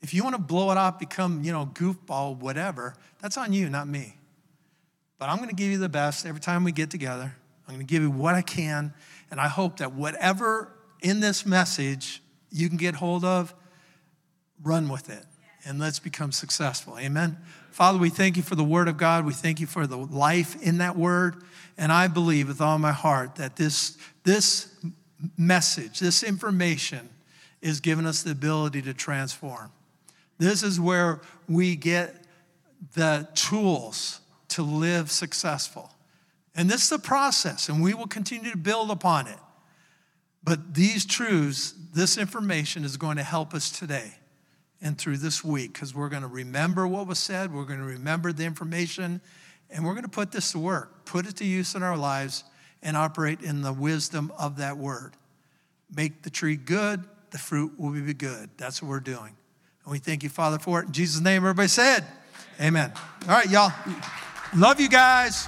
[0.03, 3.69] If you want to blow it up, become, you know, goofball, whatever, that's on you,
[3.69, 4.17] not me.
[5.17, 7.35] But I'm going to give you the best every time we get together.
[7.67, 8.93] I'm going to give you what I can.
[9.31, 10.71] And I hope that whatever
[11.01, 12.21] in this message
[12.51, 13.55] you can get hold of,
[14.63, 15.25] run with it
[15.65, 16.99] and let's become successful.
[16.99, 17.37] Amen.
[17.71, 19.25] Father, we thank you for the word of God.
[19.25, 21.43] We thank you for the life in that word.
[21.77, 24.75] And I believe with all my heart that this, this
[25.37, 27.09] message, this information
[27.61, 29.71] is giving us the ability to transform.
[30.37, 32.23] This is where we get
[32.93, 35.91] the tools to live successful.
[36.55, 39.37] And this is the process, and we will continue to build upon it.
[40.43, 44.13] But these truths, this information is going to help us today
[44.81, 47.85] and through this week because we're going to remember what was said, we're going to
[47.85, 49.21] remember the information,
[49.69, 52.43] and we're going to put this to work, put it to use in our lives,
[52.81, 55.13] and operate in the wisdom of that word.
[55.95, 58.49] Make the tree good, the fruit will be good.
[58.57, 59.35] That's what we're doing.
[59.83, 60.87] And we thank you, Father, for it.
[60.87, 62.05] In Jesus' name, everybody said,
[62.59, 62.91] Amen.
[63.23, 63.71] All right, y'all.
[64.55, 65.47] Love you guys.